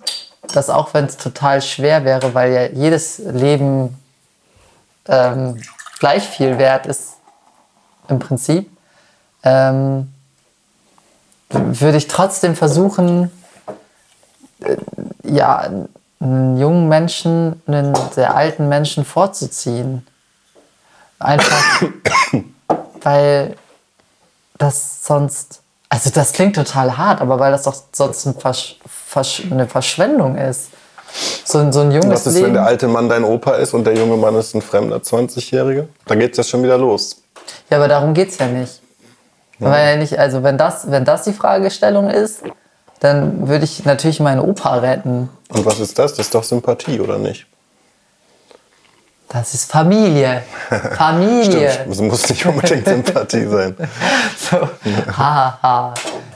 [0.54, 3.96] dass auch wenn es total schwer wäre, weil ja jedes Leben
[5.08, 5.60] ähm,
[5.98, 7.14] gleich viel wert ist,
[8.08, 8.70] im Prinzip,
[9.42, 10.12] ähm,
[11.48, 13.30] würde ich trotzdem versuchen,
[15.22, 15.70] ja,
[16.20, 20.06] einen jungen Menschen, einen sehr alten Menschen vorzuziehen.
[21.18, 21.82] Einfach,
[23.02, 23.56] weil
[24.58, 29.42] das sonst, also das klingt total hart, aber weil das doch sonst ein Versch Versch
[29.50, 30.70] eine Verschwendung ist.
[31.44, 32.46] So, ein- so ein junges Was ist, Leben.
[32.48, 35.86] wenn der alte Mann dein Opa ist und der junge Mann ist ein fremder 20-Jähriger?
[36.06, 37.22] Da geht's ja schon wieder los.
[37.70, 38.82] Ja, aber darum geht's ja nicht.
[39.58, 42.42] Weil ja nicht, also wenn das, wenn das die Fragestellung ist,
[43.00, 45.30] dann würde ich natürlich meinen Opa retten.
[45.48, 46.12] Und was ist das?
[46.12, 47.46] Das ist doch Sympathie, oder nicht?
[49.28, 50.42] Das ist Familie.
[50.96, 51.70] Familie.
[51.70, 53.76] Stimmt, es muss nicht unbedingt Sympathie sein.
[54.38, 54.68] So,
[55.16, 55.94] ha, ha.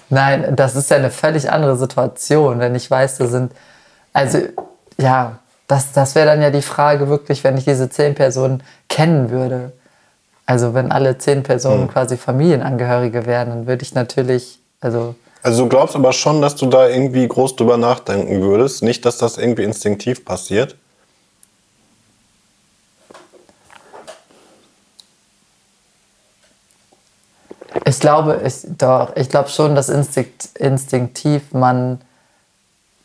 [0.08, 3.52] Nein, das ist ja eine völlig andere Situation, wenn ich weiß, da sind.
[4.12, 4.38] Also,
[4.98, 9.30] ja, das, das wäre dann ja die Frage wirklich, wenn ich diese zehn Personen kennen
[9.30, 9.72] würde.
[10.46, 15.68] Also, wenn alle zehn Personen quasi Familienangehörige wären, dann würde ich natürlich, also, Also du
[15.68, 18.82] glaubst aber schon, dass du da irgendwie groß drüber nachdenken würdest.
[18.82, 20.74] Nicht, dass das irgendwie instinktiv passiert.
[27.84, 32.00] Ich glaube, ich, doch, ich glaube schon, dass instinkt, instinktiv man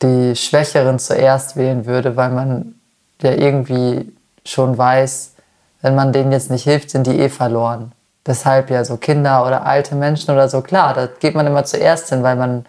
[0.02, 2.76] die Schwächeren zuerst wählen würde, weil man
[3.22, 4.12] ja irgendwie
[4.46, 5.34] schon weiß,
[5.82, 7.92] wenn man denen jetzt nicht hilft, sind die eh verloren.
[8.26, 12.10] Deshalb ja so Kinder oder alte Menschen oder so, klar, da geht man immer zuerst
[12.10, 12.66] hin, weil man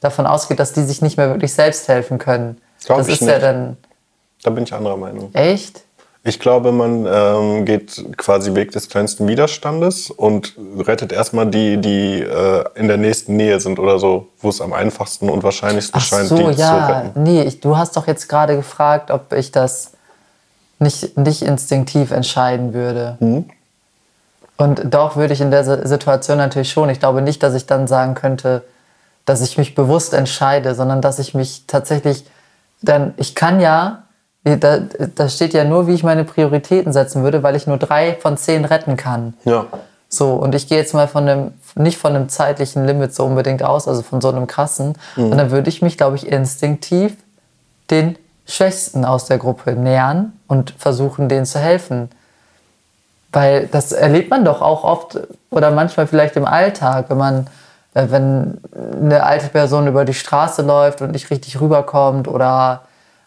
[0.00, 2.60] davon ausgeht, dass die sich nicht mehr wirklich selbst helfen können.
[2.84, 3.42] Glaub das ich ist ja nicht.
[3.42, 3.76] dann
[4.44, 5.34] Da bin ich anderer Meinung.
[5.34, 5.82] echt.
[6.26, 12.22] Ich glaube, man ähm, geht quasi Weg des kleinsten Widerstandes und rettet erstmal die, die
[12.22, 16.04] äh, in der nächsten Nähe sind oder so, wo es am einfachsten und wahrscheinlichsten Ach
[16.04, 16.86] scheint, so, die zu ja.
[16.86, 17.22] retten.
[17.22, 19.92] Nee, ich, du hast doch jetzt gerade gefragt, ob ich das
[20.78, 23.16] nicht, nicht instinktiv entscheiden würde.
[23.20, 23.44] Hm?
[24.56, 26.88] Und doch würde ich in der Si- Situation natürlich schon.
[26.88, 28.64] Ich glaube nicht, dass ich dann sagen könnte,
[29.26, 32.24] dass ich mich bewusst entscheide, sondern dass ich mich tatsächlich
[32.80, 34.03] dann, ich kann ja,
[34.44, 34.78] da,
[35.14, 38.36] da steht ja nur, wie ich meine Prioritäten setzen würde, weil ich nur drei von
[38.36, 39.34] zehn retten kann.
[39.44, 39.66] Ja.
[40.08, 43.62] So, und ich gehe jetzt mal von einem, nicht von einem zeitlichen Limit so unbedingt
[43.62, 44.94] aus, also von so einem krassen.
[45.16, 47.16] Und dann würde ich mich, glaube ich, instinktiv
[47.90, 48.16] den
[48.46, 52.10] Schwächsten aus der Gruppe nähern und versuchen, denen zu helfen.
[53.32, 55.18] Weil das erlebt man doch auch oft
[55.50, 57.46] oder manchmal vielleicht im Alltag, wenn man,
[57.94, 62.82] äh, wenn eine alte Person über die Straße läuft und nicht richtig rüberkommt oder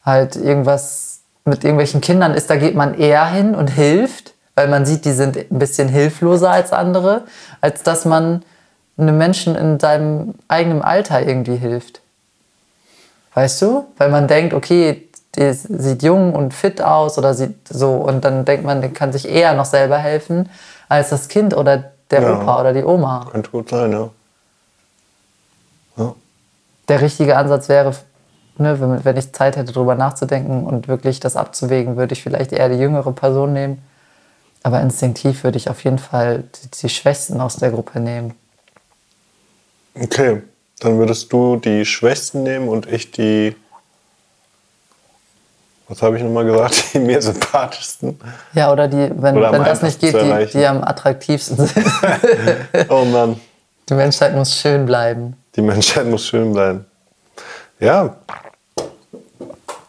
[0.06, 1.07] halt irgendwas
[1.48, 5.12] mit irgendwelchen Kindern ist, da geht man eher hin und hilft, weil man sieht, die
[5.12, 7.24] sind ein bisschen hilfloser als andere,
[7.62, 8.44] als dass man
[8.98, 12.02] einem Menschen in seinem eigenen Alter irgendwie hilft.
[13.34, 13.86] Weißt du?
[13.98, 18.46] Weil man denkt, okay, die sieht jung und fit aus oder sieht so und dann
[18.46, 20.50] denkt man, der kann sich eher noch selber helfen
[20.90, 22.42] als das Kind oder der Ja.
[22.42, 23.28] Opa oder die Oma.
[23.32, 24.10] Könnte gut sein, ja.
[25.98, 26.16] ja.
[26.88, 27.94] Der richtige Ansatz wäre,
[28.60, 32.52] ne, wenn, wenn ich Zeit hätte, darüber nachzudenken und wirklich das abzuwägen, würde ich vielleicht
[32.52, 33.82] eher die jüngere Person nehmen.
[34.64, 38.34] Aber instinktiv würde ich auf jeden Fall die, die Schwächsten aus der Gruppe nehmen.
[39.96, 40.42] Okay,
[40.80, 43.56] dann würdest du die Schwächsten nehmen und ich die.
[45.88, 46.84] Was habe ich nochmal gesagt?
[46.94, 48.20] Die mir sympathischsten.
[48.54, 51.86] Ja, oder die, wenn, Oder wenn das nicht geht, die, die am attraktivsten sind.
[52.90, 53.40] Oh Mann,
[53.88, 55.38] die Menschheit muss schön bleiben.
[55.56, 56.86] die Menschheit muss schön bleiben.
[57.80, 58.18] Ja,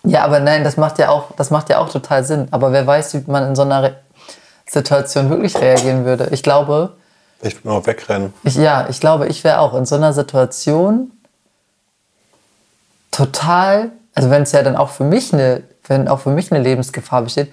[0.08, 2.48] Ja, aber nein, das macht ja auch, das macht ja auch total Sinn.
[2.50, 3.96] Aber wer weiß, wie man in so einer Re
[4.70, 6.28] Situation wirklich reagieren würde.
[6.30, 6.94] Ich glaube,
[7.40, 8.34] ich will mal wegrennen.
[8.44, 11.10] ich, ja, ich glaube, ich wäre auch in so einer Situation
[13.10, 16.62] total, also wenn es ja dann auch für mich eine, wenn auch für mich eine
[16.62, 17.50] Lebensgefahr besteht,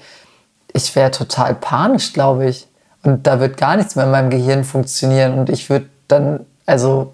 [0.74, 2.68] ich wäre total panisch, glaube ich.
[3.03, 5.39] Und da wird gar nichts mehr in meinem Gehirn funktionieren.
[5.39, 7.14] Und ich würde dann, also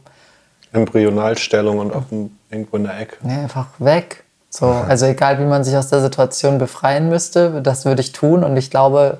[0.74, 3.18] Embryonalstellung und auf dem, irgendwo in der Ecke.
[3.22, 4.24] Nee, einfach weg.
[4.54, 8.44] So, also egal, wie man sich aus der Situation befreien müsste, das würde ich tun
[8.44, 9.20] und ich glaube,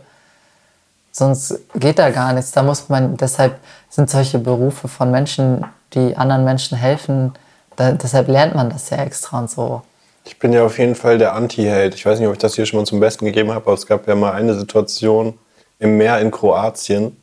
[1.14, 2.52] sonst geht da gar nichts.
[2.52, 3.56] Da muss man, deshalb
[3.90, 7.34] sind solche Berufe von Menschen, die anderen Menschen helfen,
[7.78, 9.82] da, deshalb lernt man das ja extra und so.
[10.26, 11.96] Ich bin ja auf jeden Fall der Anti-Held.
[11.96, 13.88] Ich weiß nicht, ob ich das hier schon mal zum Besten gegeben habe, aber es
[13.88, 15.40] gab ja mal eine Situation
[15.80, 17.16] im Meer in Kroatien,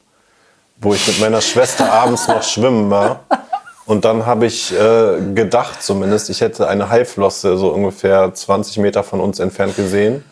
[0.79, 3.21] wo ich mit meiner Schwester abends noch schwimmen war.
[3.89, 9.03] Und dann habe ich äh, gedacht zumindest, ich hätte eine Haiflosse so ungefähr 20 Meter
[9.03, 10.25] von uns entfernt gesehen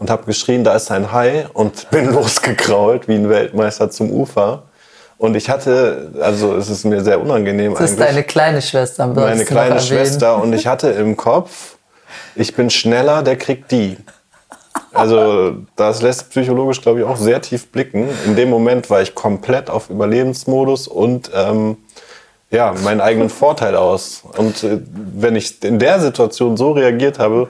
[0.00, 4.64] und habe geschrien, da ist ein Hai und bin losgekrault wie ein Weltmeister zum Ufer.
[5.16, 9.44] Und ich hatte, also es ist mir sehr unangenehm Das ist deine kleine Schwester, meine
[9.44, 9.80] kleine.
[9.80, 11.76] Schwester und ich hatte im Kopf,
[12.34, 13.96] ich bin schneller, der kriegt die.
[14.92, 18.08] Also das lässt psychologisch, glaube ich, auch sehr tief blicken.
[18.26, 21.76] In dem Moment war ich komplett auf Überlebensmodus und ähm,
[22.54, 24.22] ja, meinen eigenen Vorteil aus.
[24.38, 24.80] Und äh,
[25.14, 27.48] wenn ich in der Situation so reagiert habe,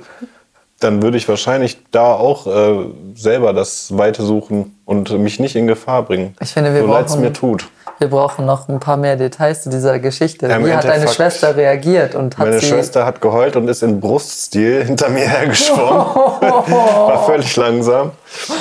[0.80, 5.66] dann würde ich wahrscheinlich da auch äh, selber das Weite suchen und mich nicht in
[5.66, 6.34] Gefahr bringen.
[6.40, 7.68] Ich finde, wir so leid es brauchen- mir tut.
[7.98, 10.48] Wir brauchen noch ein paar mehr Details zu dieser Geschichte.
[10.48, 14.00] Ja, Wie hat deine Schwester reagiert und hat Meine Schwester hat geheult und ist in
[14.00, 16.04] Bruststil hinter mir hergeschwommen.
[16.40, 18.10] war völlig langsam.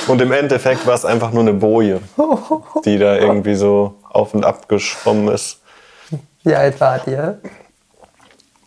[0.07, 1.99] Und im Endeffekt war es einfach nur eine Boje,
[2.85, 5.62] die da irgendwie so auf und ab geschwommen ist.
[6.43, 7.39] Wie alt wart ihr?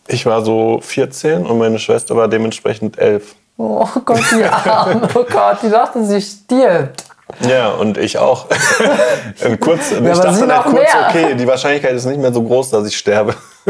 [0.07, 3.35] Ich war so 14 und meine Schwester war dementsprechend 11.
[3.57, 5.01] Oh Gott, die Arme.
[5.15, 7.03] Oh Gott, die dachte, sie stirbt.
[7.41, 8.45] Ja, und ich auch.
[9.45, 11.07] Und kurz, Ja, ich dachte noch kurz, mehr.
[11.09, 13.35] okay, die Wahrscheinlichkeit ist nicht mehr so groß, dass ich sterbe.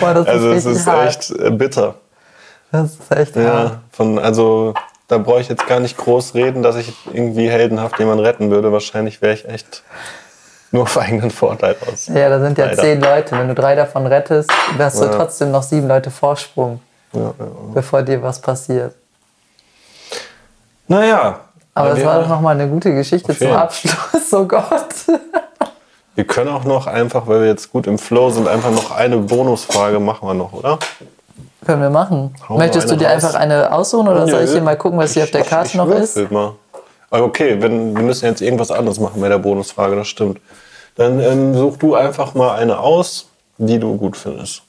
[0.00, 1.06] Boah, das Also ist es ist hart.
[1.08, 1.94] echt äh, bitter.
[2.72, 3.44] Das ist echt hart.
[3.46, 4.74] Ja, von, also
[5.06, 8.72] da brauche ich jetzt gar nicht groß reden, dass ich irgendwie heldenhaft jemanden retten würde.
[8.72, 9.84] Wahrscheinlich wäre ich echt
[10.70, 12.08] nur auf eigenen Vorteil aus.
[12.08, 12.82] Ja, da sind ja Leider.
[12.82, 13.38] zehn Leute.
[13.38, 15.10] Wenn du drei davon rettest, hast du Ja.
[15.12, 16.80] trotzdem noch sieben Leute Vorsprung,
[17.12, 17.32] Ja, ja.
[17.74, 18.94] bevor dir was passiert.
[20.86, 21.40] Naja.
[21.74, 23.52] Aber das war doch nochmal eine gute Geschichte zum.
[23.52, 23.94] Abschluss.
[24.32, 24.84] Oh Gott.
[26.14, 29.16] wir können auch noch einfach, weil wir jetzt gut im Flow sind, einfach noch eine
[29.16, 30.78] Bonusfrage machen wir noch, oder?
[31.64, 32.34] Können wir machen.
[32.46, 33.14] Hau Möchtest du dir raus.
[33.24, 34.52] einfach eine aussuchen oder soll ich Nö.
[34.56, 36.30] hier mal gucken, was hier auf der Karte ich noch ist?
[36.30, 36.52] Mal.
[37.10, 40.40] Aber okay, wenn, wir müssen jetzt irgendwas anderes machen bei der Bonusfrage, das stimmt.
[40.94, 44.62] Dann ähm, such du einfach mal eine aus, die du gut findest.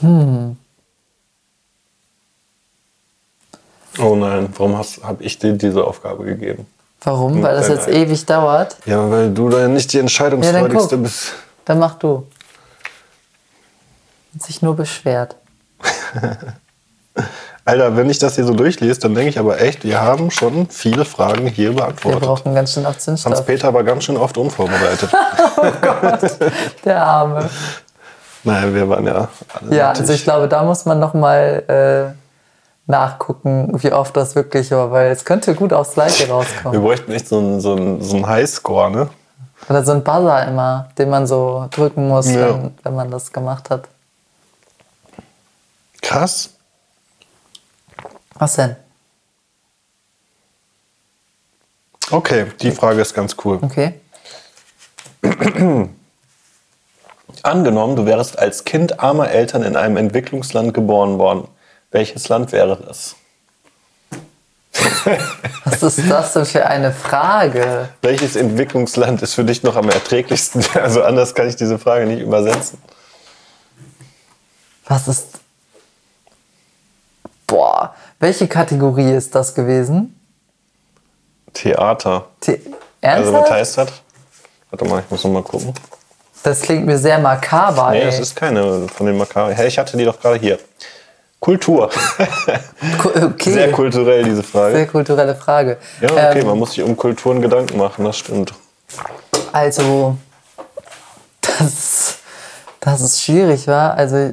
[0.00, 0.56] Hm.
[3.98, 6.66] Oh nein, warum habe ich dir diese Aufgabe gegeben?
[7.00, 7.42] Warum?
[7.42, 8.76] Weil das jetzt ewig dauert.
[8.84, 11.04] Ja, weil du da nicht die Entscheidungsfreudigste guck.
[11.04, 11.32] bist.
[11.64, 12.26] Dann mach du.
[14.34, 15.36] Hat sich nur beschwert.
[17.66, 20.68] Alter, wenn ich das hier so durchlese, dann denke ich aber echt, wir haben schon
[20.70, 22.22] viele Fragen hier Wir beantwortet.
[22.22, 23.32] brauchen ganz schön auf Zündstoff.
[23.32, 25.10] Hans-Peter war ganz schön oft unvorbereitet.
[26.84, 27.50] Der Arme.
[28.44, 29.28] Nein, wir waren ja
[29.60, 34.36] alle Ja, also ich glaube, da muss man noch mal äh, nachgucken, wie oft das
[34.36, 36.80] wirklich war, weil es könnte gut aufs Gleiche Wir rauskommen.
[36.80, 39.08] bräuchten echt so einen, so so einen Highscore, ne?
[39.68, 42.50] Oder so ein Buzzer immer, den man so drücken muss, Ja.
[42.50, 43.88] wenn, wenn man das gemacht hat.
[46.00, 46.50] Krass.
[48.38, 48.76] Was denn?
[52.10, 53.58] Okay, die Frage ist ganz cool.
[53.62, 53.94] Okay.
[57.42, 61.48] Angenommen, du wärst als Kind armer Eltern in einem Entwicklungsland geboren worden.
[61.90, 63.16] Welches Land wäre das?
[65.64, 67.88] Was ist das denn für eine Frage?
[68.02, 70.64] Welches Entwicklungsland ist für dich noch am erträglichsten?
[70.74, 72.78] Also anders kann ich diese Frage nicht übersetzen.
[74.86, 75.40] Was ist.
[77.46, 80.12] Boah, welche Kategorie ist das gewesen?
[81.52, 82.26] Theater.
[82.44, 82.62] The Also
[83.32, 83.42] Ernsthaft?
[83.42, 83.92] mit Heißstadt.
[84.70, 85.72] Warte mal, ich muss noch mal gucken.
[86.42, 87.90] das klingt mir sehr makaber.
[87.90, 88.06] Nee, ey.
[88.06, 89.54] das ist keine von den Makari.
[89.54, 90.58] Hey, ich hatte die doch gerade hier.
[91.40, 91.90] Kultur.
[92.98, 93.52] Ku- okay.
[93.52, 94.74] Sehr kulturell, diese Frage.
[94.76, 95.76] Sehr kulturelle Frage.
[96.00, 98.52] Ja, okay, Ähm, man muss sich um Kulturen Gedanken machen, das stimmt.
[99.52, 100.16] Also,
[101.40, 102.16] das,
[102.80, 103.94] das ist schwierig, war.
[103.94, 104.32] Also,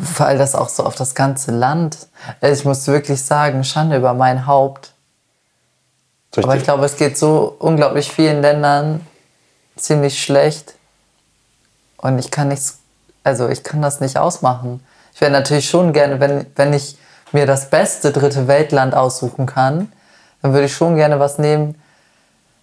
[0.00, 2.08] weil das auch so auf das ganze Land.
[2.40, 4.92] Also ich muss wirklich sagen, Schande über mein Haupt.
[6.34, 9.06] Soll Aber ich glaube, es geht so unglaublich vielen Ländern
[9.76, 10.74] ziemlich schlecht.
[11.98, 12.78] Und ich kann nichts,
[13.24, 14.84] also ich kann das nicht ausmachen.
[15.12, 16.96] Ich wäre natürlich schon gerne, wenn, wenn ich
[17.32, 19.92] mir das beste dritte Weltland aussuchen kann,
[20.40, 21.80] dann würde ich schon gerne was nehmen,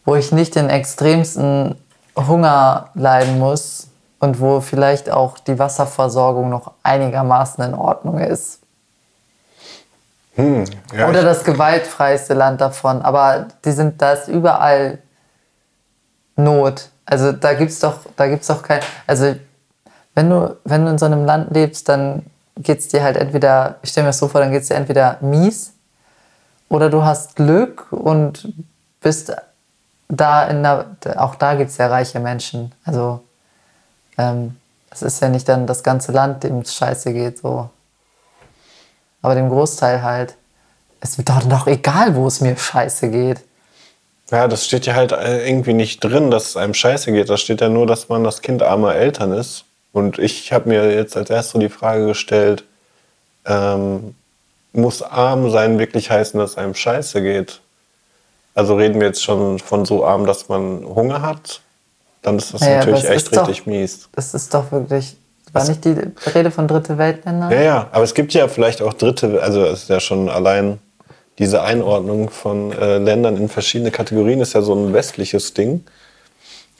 [0.06, 1.76] wo ich nicht den extremsten
[2.16, 3.87] Hunger leiden muss
[4.20, 8.60] und wo vielleicht auch die Wasserversorgung noch einigermaßen in Ordnung ist.
[10.96, 13.02] ja, Oder das gewaltfreiste Land davon.
[13.02, 15.00] Aber die sind, da ist überall
[16.36, 16.90] Not.
[17.06, 18.82] Also da gibt's doch, da gibt's doch kein.
[19.08, 19.36] Also
[20.14, 22.26] wenn du, wenn du in so einem Land lebst, dann
[22.58, 25.74] geht's dir halt entweder, ich stelle mir das so vor, dann geht's dir entweder mies
[26.70, 28.54] oder du hast Glück und
[29.02, 29.36] bist
[30.10, 30.86] da in der,
[31.18, 32.74] auch da gibt's ja reiche Menschen.
[32.84, 33.22] Also
[34.18, 34.56] ähm,
[34.90, 37.70] es ist ja nicht dann das ganze Land, dem es scheiße geht, so.
[39.22, 40.36] Aber dem Großteil halt.
[41.00, 43.42] Es wird doch doch egal, wo es mir scheiße geht.
[44.32, 47.30] ja, das steht ja halt äh, irgendwie nicht drin, dass es einem scheiße geht.
[47.30, 49.66] Da steht ja nur, dass man das Kind armer Eltern ist.
[49.94, 52.64] Und ich habe mir jetzt als erstes so die Frage gestellt,
[53.46, 54.16] ähm,
[54.74, 57.62] muss arm sein wirklich heißen, dass es einem scheiße geht?
[58.54, 61.62] Also reden wir jetzt schon von so arm, dass man Hunger hat?
[62.28, 64.10] Dann ist das Naja, natürlich echt ist doch- richtig mies.
[64.12, 65.16] Das ist doch wirklich.
[65.54, 65.96] War nicht die
[66.36, 67.50] Rede von Dritte Weltländern?
[67.50, 70.80] Ja, ja, aber es gibt ja vielleicht auch dritte, also es ist ja schon allein
[71.40, 75.86] diese Einordnung von äh, Ländern in verschiedene Kategorien ist ja so ein westliches Ding.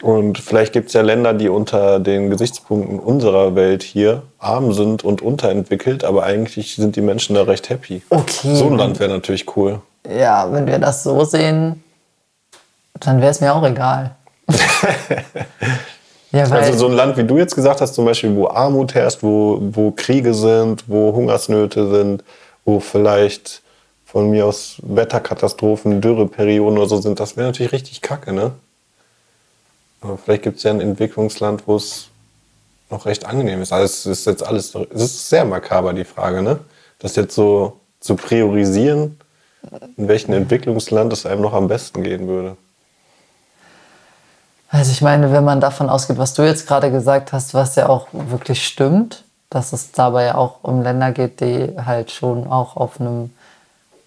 [0.02, 5.06] Und vielleicht gibt es ja Länder, die unter den Gesichtspunkten unserer Welt hier arm sind
[5.06, 8.02] und unterentwickelt, aber eigentlich sind die Menschen da recht happy.
[8.10, 8.54] Okay.
[8.54, 9.80] So ein Land wäre natürlich cool.
[10.08, 11.84] Ja, wenn wir das so sehen,
[13.00, 14.12] dann wäre es mir auch egal.
[16.32, 16.44] ja.
[16.44, 19.60] Also so ein Land, wie du jetzt gesagt hast, zum Beispiel, wo Armut herrscht, wo,
[19.62, 22.24] wo Kriege sind, wo Hungersnöte sind,
[22.66, 23.62] wo vielleicht
[24.06, 28.52] von mir aus Wetterkatastrophen, Dürreperioden oder so sind, das wäre natürlich richtig kacke, ne?
[30.02, 32.08] Aber vielleicht gibt es ja ein Entwicklungsland, wo es
[32.90, 33.74] noch recht angenehm ist.
[33.74, 36.60] Also es ist jetzt alles, es ist sehr makaber, die Frage, ne?
[37.00, 39.20] Das jetzt so zu priorisieren,
[39.98, 42.56] in welchem Entwicklungsland es einem noch am besten gehen würde.
[44.70, 47.88] Also ich meine, wenn man davon ausgeht, was du jetzt gerade gesagt hast, was ja
[47.88, 53.00] auch wirklich stimmt, dass es dabei auch um Länder geht, die halt schon auch auf
[53.00, 53.34] einem,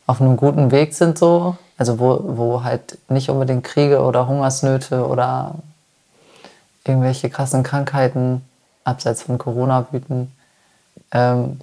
[0.07, 1.57] auf einem guten Weg sind so.
[1.79, 5.55] Also wo, wo halt nicht unbedingt Kriege oder Hungersnöte oder
[6.85, 8.45] irgendwelche krassen Krankheiten
[8.85, 10.35] abseits von Corona wüten.
[11.13, 11.61] Ähm,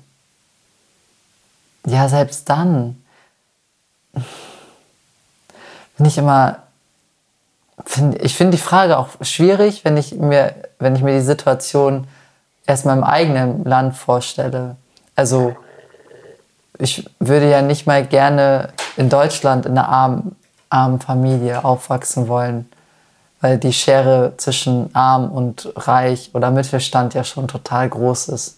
[1.85, 3.01] ja, selbst dann
[5.97, 6.66] bin ich immer
[7.87, 12.05] Find, ich finde die Frage auch schwierig, wenn ich mir, wenn ich mir die Situation
[12.65, 14.75] erstmal im eigenen Land vorstelle.
[15.15, 15.55] Also
[16.77, 20.35] ich würde ja nicht mal gerne in Deutschland in einer armen,
[20.69, 22.69] armen Familie aufwachsen wollen,
[23.39, 28.57] weil die Schere zwischen arm und reich oder Mittelstand ja schon total groß ist.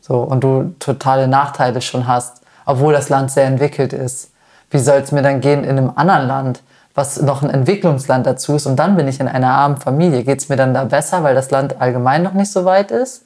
[0.00, 4.30] So, und du totale Nachteile schon hast, obwohl das Land sehr entwickelt ist.
[4.70, 6.62] Wie soll es mir dann gehen in einem anderen Land,
[6.98, 10.24] was noch ein Entwicklungsland dazu ist und dann bin ich in einer armen Familie.
[10.24, 13.22] Geht es mir dann da besser, weil das Land allgemein noch nicht so weit ist?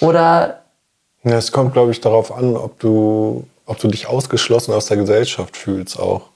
[0.00, 0.60] Oder
[1.24, 4.98] Ja, es kommt, glaube ich, darauf an, ob du, ob du dich ausgeschlossen aus der
[4.98, 6.28] Gesellschaft fühlst auch.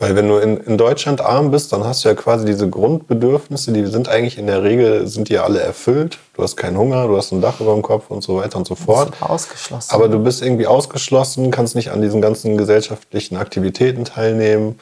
[0.00, 3.72] Weil wenn du in, in Deutschland arm bist, dann hast du ja quasi diese Grundbedürfnisse,
[3.72, 6.18] die sind eigentlich in der Regel, sind die ja alle erfüllt.
[6.34, 8.66] Du hast keinen Hunger, du hast ein Dach über dem Kopf und so weiter und
[8.66, 9.12] so fort.
[9.22, 9.94] ausgeschlossen?
[9.94, 14.80] Aber du bist irgendwie ausgeschlossen, kannst nicht an diesen ganzen gesellschaftlichen Aktivitäten teilnehmen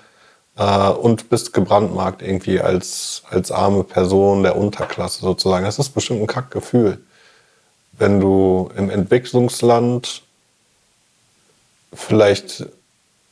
[0.57, 5.65] äh, und bist gebrandmarkt irgendwie als, als arme Person der Unterklasse sozusagen.
[5.65, 6.99] Das ist bestimmt ein Kackgefühl.
[7.93, 10.23] Wenn du im Entwicklungsland
[11.93, 12.67] vielleicht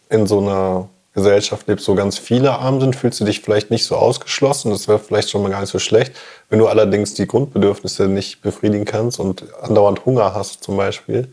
[0.08, 3.84] in so einer Gesellschaft lebst, wo ganz viele arm sind, fühlst du dich vielleicht nicht
[3.84, 4.70] so ausgeschlossen.
[4.70, 6.12] Das wäre vielleicht schon mal gar nicht so schlecht.
[6.48, 11.32] Wenn du allerdings die Grundbedürfnisse nicht befriedigen kannst und andauernd Hunger hast zum Beispiel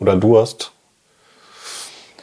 [0.00, 0.72] oder Durst.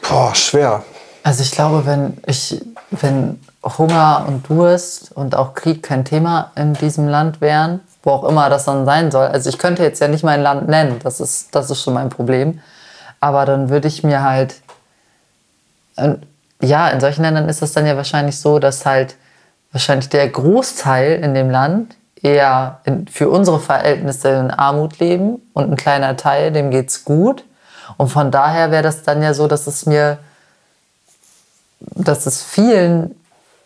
[0.01, 0.84] Boah, schwer.
[1.30, 2.59] Also ich glaube, wenn ich,
[2.89, 8.23] wenn Hunger und Durst und auch Krieg kein Thema in diesem Land wären, wo auch
[8.23, 9.27] immer das dann sein soll.
[9.27, 12.09] Also ich könnte jetzt ja nicht mein Land nennen, das ist, das ist schon mein
[12.09, 12.61] Problem.
[13.19, 14.55] Aber dann würde ich mir halt,
[16.63, 19.15] ja, in solchen Ländern ist es dann ja wahrscheinlich so, dass halt
[19.71, 25.69] wahrscheinlich der Großteil in dem Land eher in, für unsere Verhältnisse in Armut leben und
[25.69, 27.43] ein kleiner Teil, dem geht's gut.
[27.97, 30.17] Und von daher wäre das dann ja so, dass es mir
[31.96, 33.16] dass es vielen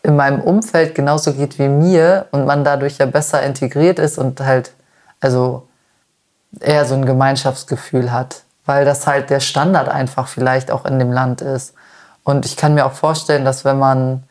[0.04, 4.38] in meinem Umfeld genauso geht wie mir und man dadurch ja besser integriert ist und
[4.40, 4.72] halt,
[5.20, 5.66] also
[6.60, 11.10] eher so ein Gemeinschaftsgefühl hat, weil das halt der Standard einfach vielleicht auch in dem
[11.10, 11.72] Land ist.
[12.22, 14.24] Und ich kann mir auch vorstellen, dass wenn man,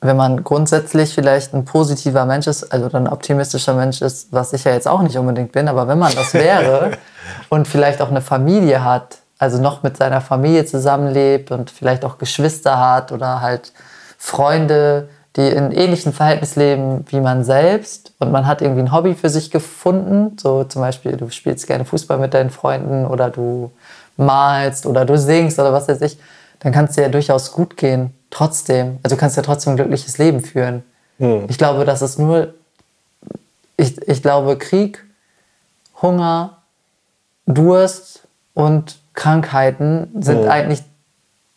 [0.00, 4.64] wenn man grundsätzlich vielleicht ein positiver Mensch ist, also ein optimistischer Mensch ist, was ich
[4.64, 6.92] ja jetzt auch nicht unbedingt bin, aber wenn man das wäre
[7.50, 12.18] und vielleicht auch eine Familie hat, also noch mit seiner Familie zusammenlebt und vielleicht auch
[12.18, 13.72] Geschwister hat oder halt
[14.18, 19.14] Freunde, die in ähnlichen Verhältnissen leben wie man selbst und man hat irgendwie ein Hobby
[19.14, 23.72] für sich gefunden, so zum Beispiel du spielst gerne Fußball mit deinen Freunden oder du
[24.18, 26.18] malst oder du singst oder was weiß ich,
[26.58, 28.98] dann kann es dir ja durchaus gut gehen, trotzdem.
[29.02, 30.82] Also du kannst ja trotzdem ein glückliches Leben führen.
[31.18, 31.46] Hm.
[31.48, 32.52] Ich glaube, das ist nur,
[33.78, 35.02] ich, ich glaube, Krieg,
[36.02, 36.58] Hunger,
[37.46, 40.48] Durst und Krankheiten sind Mhm.
[40.48, 40.82] eigentlich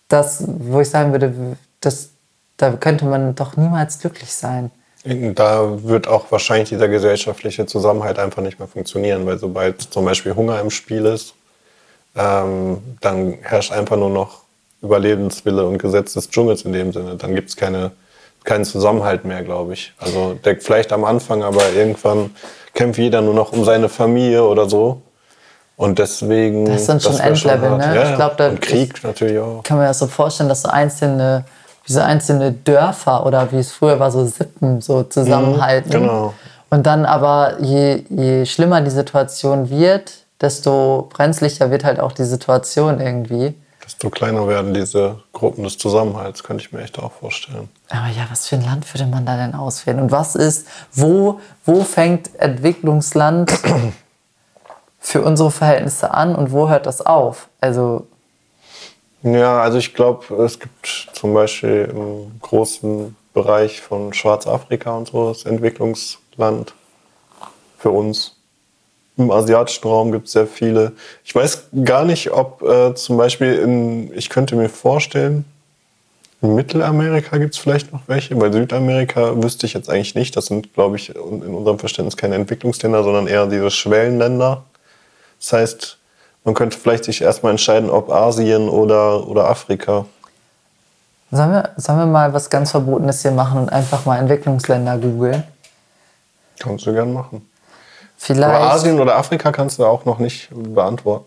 [0.10, 1.34] das, wo ich sagen würde,
[1.80, 2.10] das,
[2.58, 4.70] da könnte man doch niemals glücklich sein.
[5.06, 10.36] Da wird auch wahrscheinlich dieser gesellschaftliche Zusammenhalt einfach nicht mehr funktionieren, weil sobald zum Beispiel
[10.36, 11.36] Hunger im Spiel ist,
[12.18, 14.42] ähm, dann herrscht einfach nur noch
[14.82, 17.16] Überlebenswille und Gesetz des Dschungels in dem Sinne.
[17.16, 17.92] Dann gibt es keine,
[18.44, 19.94] keinen Zusammenhalt mehr, glaube ich.
[20.00, 22.36] Also der, vielleicht am Anfang, aber irgendwann
[22.74, 25.02] kämpft jeder nur noch um seine Familie oder so.
[25.84, 26.66] Und deswegen.
[26.66, 27.78] Das ist dann schon Endlevel, hart.
[27.80, 27.96] ne?
[27.96, 29.64] Ja, Ich glaub, da- und Krieg natürlich auch.
[29.64, 31.44] kann mir das so vorstellen, dass so einzelne,
[31.86, 35.90] wie so einzelne Dörfer oder wie es früher war, so Sippen so zusammenhalten.
[35.90, 36.34] Mhm, genau.
[36.70, 42.24] Und dann aber, je, je schlimmer die Situation wird, desto brenzlicher wird halt auch die
[42.24, 43.54] Situation irgendwie.
[43.86, 47.68] Desto kleiner werden diese Gruppen des Zusammenhalts, könnte ich mir echt auch vorstellen.
[47.90, 50.00] Aber ja, was für ein Land würde man da denn auswählen?
[50.00, 53.52] Und was ist, wo, wo fängt Entwicklungsland
[55.04, 57.50] für unsere Verhältnisse an und wo hört das auf?
[57.60, 58.08] Also,
[59.22, 65.28] Ja, also ich glaube, es gibt zum Beispiel im großen Bereich von Schwarzafrika und so
[65.28, 66.74] das Entwicklungsland
[67.78, 68.38] für uns.
[69.18, 70.94] Im asiatischen Raum gibt es sehr viele.
[71.24, 75.46] Ich weiß gar nicht, ob äh, zum Beispiel in, ich könnte mir vorstellen,
[76.42, 80.36] in Mittelamerika gibt es vielleicht noch welche, weil Südamerika wüsste ich jetzt eigentlich nicht.
[80.36, 84.64] Das sind, glaube ich, in unserem Verständnis keine Entwicklungsländer, sondern eher diese Schwellenländer.
[85.44, 85.98] Das heißt,
[86.46, 90.06] man könnte vielleicht sich erstmal entscheiden, ob Asien oder, oder Afrika.
[91.32, 95.44] sollen wir, sollen wir mal was ganz Verbotenes hier machen und einfach mal Entwicklungsländer googeln?
[96.60, 97.50] Kannst du gern machen.
[98.18, 98.56] Vielleicht.
[98.56, 101.26] Aber Asien oder Afrika kannst du auch noch nicht beantworten.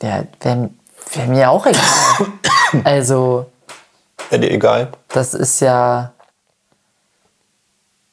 [0.00, 0.70] Ja, wäre
[1.14, 1.82] wär mir auch egal.
[2.84, 3.46] also,
[4.30, 4.92] Wäre dir egal.
[5.08, 6.12] das ist ja.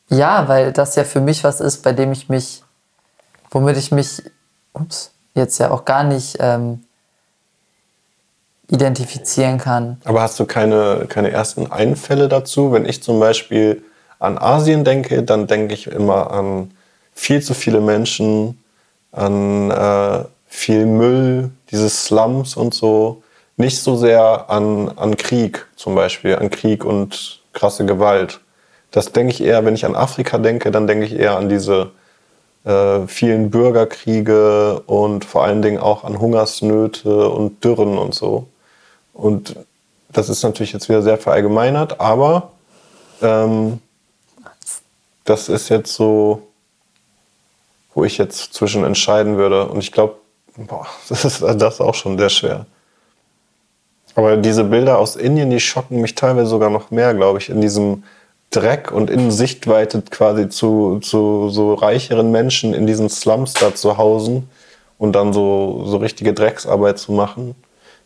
[0.10, 2.64] Ja, weil das ja für mich was ist, bei dem ich mich,
[3.52, 4.24] womit ich mich,
[4.74, 6.84] ups, jetzt ja auch gar nicht ähm,
[8.70, 10.02] identifizieren kann.
[10.06, 12.72] Aber hast du keine, keine ersten Einfälle dazu?
[12.72, 13.84] Wenn ich zum Beispiel
[14.20, 16.72] an Asien denke, dann denke ich immer an
[17.14, 18.64] viel zu viele Menschen,
[19.12, 23.24] an äh, viel Müll, diese Slums und so.
[23.58, 28.40] Nicht so sehr an, an Krieg zum Beispiel, an Krieg und krasse Gewalt.
[28.92, 31.92] Das denke ich eher, wenn ich an Afrika denke, dann denke ich eher an diese
[32.66, 38.48] äh, vielen Bürgerkriege und vor allen Dingen auch an Hungersnöte und Dürren und so.
[39.14, 39.56] Und
[40.12, 42.52] das ist natürlich jetzt wieder sehr verallgemeinert, aber
[43.22, 43.80] ähm,
[45.24, 46.48] das ist jetzt so,
[47.94, 49.68] wo ich jetzt zwischen entscheiden würde.
[49.68, 50.16] Und ich glaube,
[51.10, 52.66] das ist das auch schon sehr schwer.
[54.16, 57.62] Aber diese Bilder aus Indien, die schocken mich teilweise sogar noch mehr, glaube ich, in
[57.62, 58.04] diesem
[58.52, 63.98] Dreck und in Sichtweite quasi zu, zu so reicheren Menschen in diesen Slums da zu
[63.98, 64.50] hausen
[64.98, 67.56] und dann so, so richtige Drecksarbeit zu machen.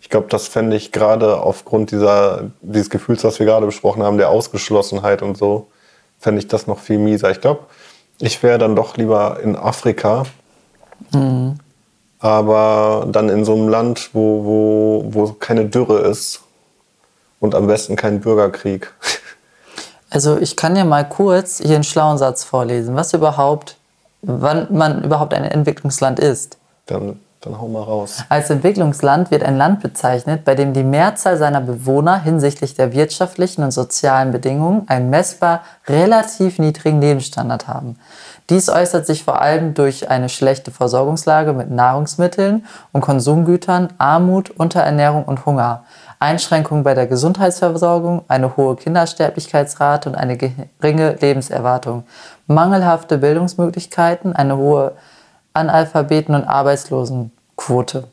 [0.02, 4.18] Ich glaube, das fände ich gerade aufgrund dieser, dieses Gefühls, was wir gerade besprochen haben,
[4.18, 5.68] der Ausgeschlossenheit und so,
[6.20, 7.32] fände ich das noch viel mieser.
[7.32, 7.62] Ich glaube,
[8.20, 10.24] ich wäre dann doch lieber in Afrika,
[11.14, 11.58] mhm.
[12.20, 16.42] aber dann in so einem Land, wo, wo, wo keine Dürre ist
[17.40, 18.94] und am besten kein Bürgerkrieg.
[20.14, 23.78] Also ich kann ja mal kurz hier einen schlauen Satz vorlesen, was überhaupt,
[24.22, 26.58] wann man überhaupt ein Entwicklungsland ist.
[26.86, 28.20] Dann, dann hau mal raus.
[28.30, 33.64] Als Entwicklungsland wird ein Land bezeichnet, bei dem die Mehrzahl seiner Bewohner hinsichtlich der wirtschaftlichen
[33.64, 37.98] und sozialen Bedingungen einen messbar relativ niedrigen Lebensstandard haben.
[38.52, 45.24] Dies äußert sich vor allem durch eine schlechte Versorgungslage mit Nahrungsmitteln und Konsumgütern, Armut, Unterernährung
[45.24, 45.86] und Hunger.
[46.24, 52.06] Einschränkungen bei der Gesundheitsversorgung, eine hohe Kindersterblichkeitsrate und eine geringe Lebenserwartung,
[52.48, 54.94] mangelhafte Bildungsmöglichkeiten, eine hohe
[55.54, 58.06] Analphabeten- und Arbeitslosenquote.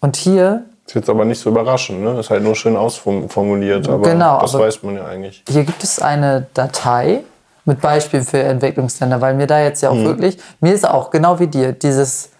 [0.00, 0.64] Und hier.
[0.84, 2.14] Das ist jetzt aber nicht so überraschend, ne?
[2.14, 5.44] Das ist halt nur schön ausformuliert, aber genau, das aber weiß man ja eigentlich.
[5.48, 7.20] Hier gibt es eine Datei
[7.66, 10.06] mit Beispielen für Entwicklungsländer, weil mir da jetzt ja auch mhm.
[10.06, 12.30] wirklich, mir ist auch genau wie dir dieses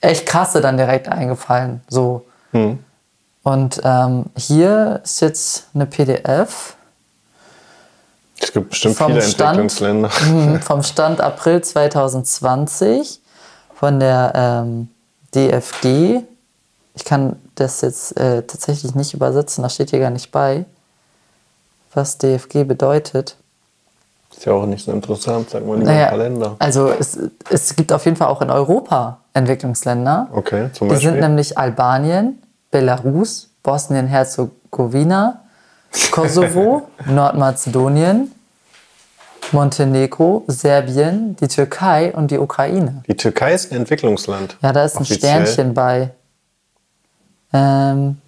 [0.00, 1.80] echt krasse dann direkt eingefallen.
[1.88, 2.26] So.
[2.52, 2.80] Mhm.
[3.44, 6.76] Und ähm, hier ist jetzt eine PDF.
[8.40, 10.10] Es gibt bestimmt viele Stand, Entwicklungsländer.
[10.26, 13.20] Mhm, vom Stand April 2020
[13.74, 14.88] von der ähm,
[15.34, 16.22] DFG.
[16.94, 20.64] Ich kann das jetzt äh, tatsächlich nicht übersetzen, das steht hier gar nicht bei,
[21.92, 23.36] was DFG bedeutet.
[24.34, 26.56] Ist ja auch nicht so interessant, sag mal lieber naja, Kalender.
[26.58, 27.18] Also es,
[27.50, 30.28] es gibt auf jeden Fall auch in Europa Entwicklungsländer.
[30.32, 31.10] Okay, zum Beispiel.
[31.10, 32.40] Die sind nämlich Albanien,
[32.74, 35.44] Belarus, Bosnien-Herzegowina,
[36.10, 38.32] Kosovo, Nordmazedonien,
[39.52, 43.04] Montenegro, Serbien, die Türkei und die Ukraine.
[43.06, 44.56] Die Türkei ist ein Entwicklungsland.
[44.60, 45.36] Ja, da ist offiziell.
[45.36, 46.10] ein Sternchen bei.
[47.52, 48.18] Ähm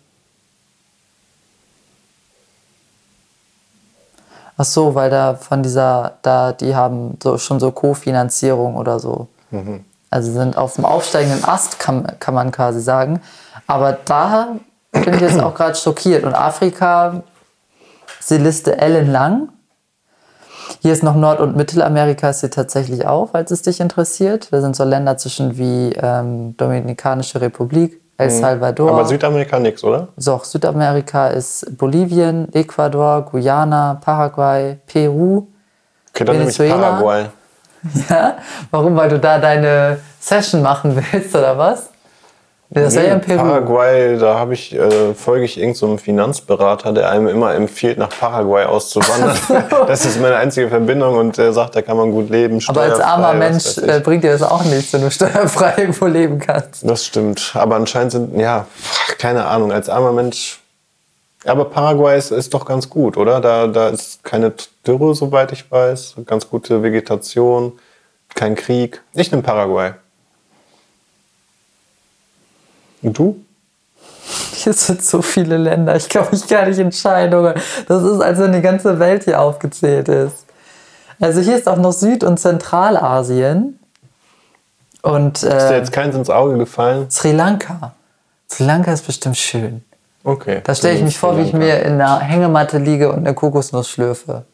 [4.56, 9.26] Ach so, weil da von dieser, da, die haben so schon so Kofinanzierung oder so.
[9.50, 9.84] Mhm.
[10.08, 13.20] Also sind auf dem aufsteigenden Ast, kann, kann man quasi sagen.
[13.66, 14.56] Aber da
[14.92, 16.24] bin ich jetzt auch gerade schockiert.
[16.24, 17.22] Und Afrika
[18.18, 19.48] ist die Liste ellenlang.
[20.80, 24.48] Hier ist noch Nord- und Mittelamerika ist hier tatsächlich auch, falls es dich interessiert.
[24.52, 28.40] Da sind so Länder zwischen wie ähm, Dominikanische Republik, El mhm.
[28.40, 28.90] Salvador.
[28.90, 30.08] Aber Südamerika nichts, oder?
[30.16, 35.46] So, Südamerika ist Bolivien, Ecuador, Guyana, Paraguay, Peru,
[36.10, 36.76] okay, dann Venezuela.
[36.76, 37.26] Paraguay.
[38.10, 38.38] Ja,
[38.72, 38.96] warum?
[38.96, 41.90] Weil du da deine Session machen willst, oder was?
[42.68, 43.38] Das nee, ja in Peru.
[43.38, 48.08] Paraguay, da habe ich, äh, folge ich irgendeinem so Finanzberater, der einem immer empfiehlt, nach
[48.08, 49.36] Paraguay auszuwandern.
[49.86, 52.60] das ist meine einzige Verbindung und der sagt, da kann man gut leben.
[52.66, 56.40] Aber als armer Mensch äh, bringt dir das auch nichts, wenn du steuerfrei irgendwo leben
[56.40, 56.88] kannst.
[56.88, 57.52] Das stimmt.
[57.54, 58.66] Aber anscheinend sind, ja,
[59.18, 60.60] keine Ahnung, als armer Mensch.
[61.44, 63.40] Aber Paraguay ist, ist doch ganz gut, oder?
[63.40, 64.52] Da, da ist keine
[64.84, 66.16] Dürre, soweit ich weiß.
[66.26, 67.78] Ganz gute Vegetation,
[68.34, 69.02] kein Krieg.
[69.14, 69.92] Ich nehme Paraguay.
[73.06, 73.36] Und du?
[74.54, 75.94] Hier sind so viele Länder.
[75.94, 77.54] Ich kann mich gar nicht entscheiden.
[77.86, 80.44] Das ist, als wenn die ganze Welt hier aufgezählt ist.
[81.20, 83.78] Also hier ist auch noch Süd- und Zentralasien.
[85.02, 87.08] Und, äh, ist dir jetzt keins ins Auge gefallen?
[87.10, 87.94] Sri Lanka.
[88.50, 89.84] Sri Lanka ist bestimmt schön.
[90.24, 90.60] Okay.
[90.64, 93.88] Da stelle ich mich vor, wie ich mir in einer Hängematte liege und eine Kokosnuss
[93.88, 94.44] schlürfe.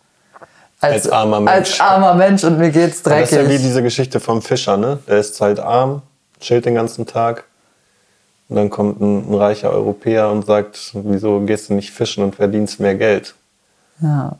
[0.78, 1.56] Als, als, armer Mensch.
[1.56, 3.30] Als armer Mensch und mir geht's dreckig.
[3.30, 4.98] das ist ja wie diese Geschichte vom Fischer, ne?
[5.08, 6.02] Der ist halt arm,
[6.38, 7.44] chillt den ganzen Tag
[8.48, 12.34] und dann kommt ein, ein, reicher Europäer und sagt, wieso gehst du nicht fischen und
[12.34, 13.34] verdienst mehr Geld?
[14.00, 14.36] Ja.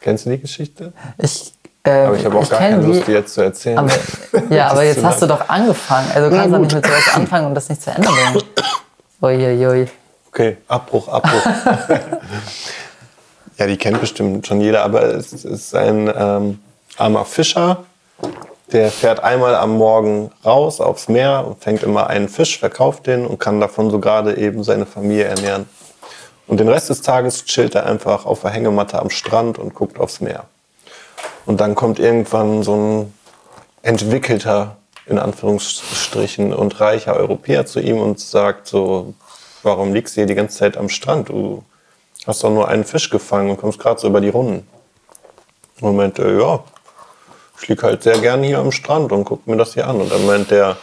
[0.00, 0.92] Kennst du die Geschichte?
[1.18, 3.78] Ich, äh, aber ich habe auch gar keine die, Lust, die jetzt zu erzählen.
[3.78, 3.90] Aber,
[4.50, 6.10] ja, aber jetzt hast du doch angefangen.
[6.14, 8.42] Also du kannst doch nicht mit sowas anfangen und das nicht zu Ende bringen.
[9.22, 9.88] Uiuiui.
[10.28, 11.46] Okay, Abbruch, Abbruch.
[13.58, 16.58] ja, die kennt bestimmt schon jeder, aber es ist ein ähm,
[16.96, 17.84] armer Fischer,
[18.72, 23.26] der fährt einmal am Morgen raus aufs Meer und fängt immer einen Fisch, verkauft den
[23.26, 25.68] und kann davon so gerade eben seine Familie ernähren.
[26.46, 29.98] Und den Rest des Tages chillt er einfach auf der Hängematte am Strand und guckt
[29.98, 30.44] aufs Meer.
[31.46, 33.14] Und dann kommt irgendwann so ein
[33.82, 39.14] entwickelter, in Anführungsstrichen, und reicher Europäer zu ihm und sagt so,
[39.62, 41.28] warum liegst du hier die ganze Zeit am Strand?
[41.28, 41.64] Du
[42.26, 44.66] hast doch nur einen Fisch gefangen und kommst gerade so über die Runden.
[45.80, 46.62] Und meinte, ja,
[47.60, 50.00] ich liege halt sehr gern hier am Strand und guck mir das hier an.
[50.00, 50.76] Und dann meint der,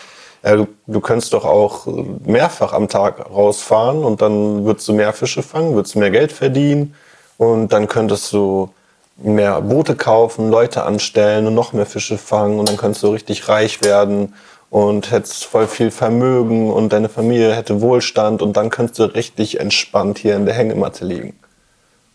[0.44, 1.88] ja, du, du könntest doch auch
[2.26, 6.96] mehrfach am Tag rausfahren und dann würdest du mehr Fische fangen, würdest mehr Geld verdienen
[7.38, 8.70] und dann könntest du
[9.18, 13.48] mehr Boote kaufen, Leute anstellen und noch mehr Fische fangen und dann könntest du richtig
[13.48, 14.34] reich werden
[14.72, 19.60] und hättest voll viel Vermögen und deine Familie hätte Wohlstand und dann könntest du richtig
[19.60, 21.38] entspannt hier in der Hängematte liegen.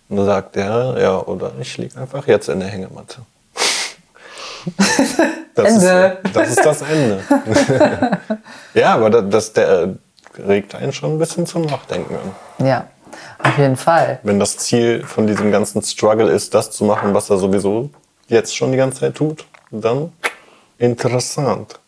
[0.08, 3.18] Und dann sagt er, ja, oder ich liege einfach jetzt in der Hängematte.
[5.54, 6.18] Das Ende.
[6.24, 7.20] Ist, das ist das Ende.
[8.74, 9.94] ja, aber das, der
[10.46, 12.66] regt einen schon ein bisschen zum Nachdenken an.
[12.66, 12.84] Ja,
[13.42, 14.18] auf jeden Fall.
[14.22, 17.90] Wenn das Ziel von diesem ganzen Struggle ist, das zu machen, was er sowieso
[18.28, 20.12] jetzt schon die ganze Zeit tut, dann
[20.78, 21.78] interessant.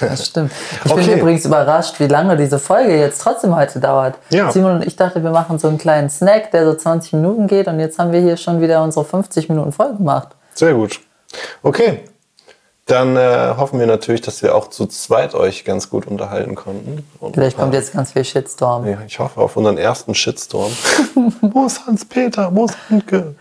[0.00, 0.50] Das stimmt.
[0.84, 1.06] Ich Okay.
[1.06, 4.16] bin übrigens überrascht, wie lange diese Folge jetzt trotzdem heute dauert.
[4.30, 4.50] Ja.
[4.50, 7.68] Simon und ich dachte, wir machen so einen kleinen Snack, der so 20 Minuten geht
[7.68, 10.28] und jetzt haben wir hier schon wieder unsere 50 Minuten Folge gemacht.
[10.54, 11.00] Sehr gut.
[11.62, 12.00] Okay.
[12.86, 17.04] Dann äh, hoffen wir natürlich, dass wir auch zu zweit euch ganz gut unterhalten konnten.
[17.18, 18.86] Und, Vielleicht kommt jetzt ganz viel Shitstorm.
[18.86, 20.70] Ja, ich hoffe auf unseren ersten Shitstorm.
[21.40, 22.54] Wo ist Hans-Peter?
[22.54, 23.34] Wo ist Handke?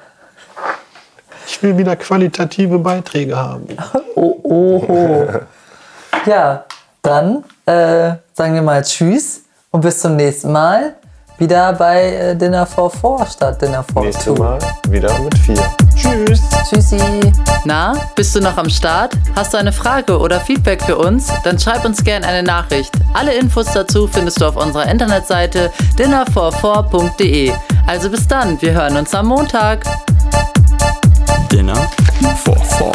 [1.48, 3.68] Ich will wieder qualitative Beiträge haben.
[4.18, 5.28] Oh, oh, oh.
[6.26, 6.64] ja,
[7.02, 9.42] dann äh, sagen wir mal Tschüss
[9.72, 10.96] und bis zum nächsten Mal
[11.38, 14.36] wieder bei äh, Dinner for Four statt Dinner for Nächstes Two.
[14.36, 14.60] Mal
[14.90, 15.62] wieder mit vier.
[15.96, 16.42] Tschüss.
[16.70, 17.00] Tschüssi.
[17.66, 19.14] Na, bist du noch am Start?
[19.36, 21.32] Hast du eine Frage oder Feedback für uns?
[21.44, 22.94] Dann schreib uns gerne eine Nachricht.
[23.14, 27.52] Alle Infos dazu findest du auf unserer Internetseite dinnerfor4.de.
[27.88, 29.84] Also bis dann, wir hören uns am Montag.
[31.52, 31.88] Dinner
[32.44, 32.94] for Four.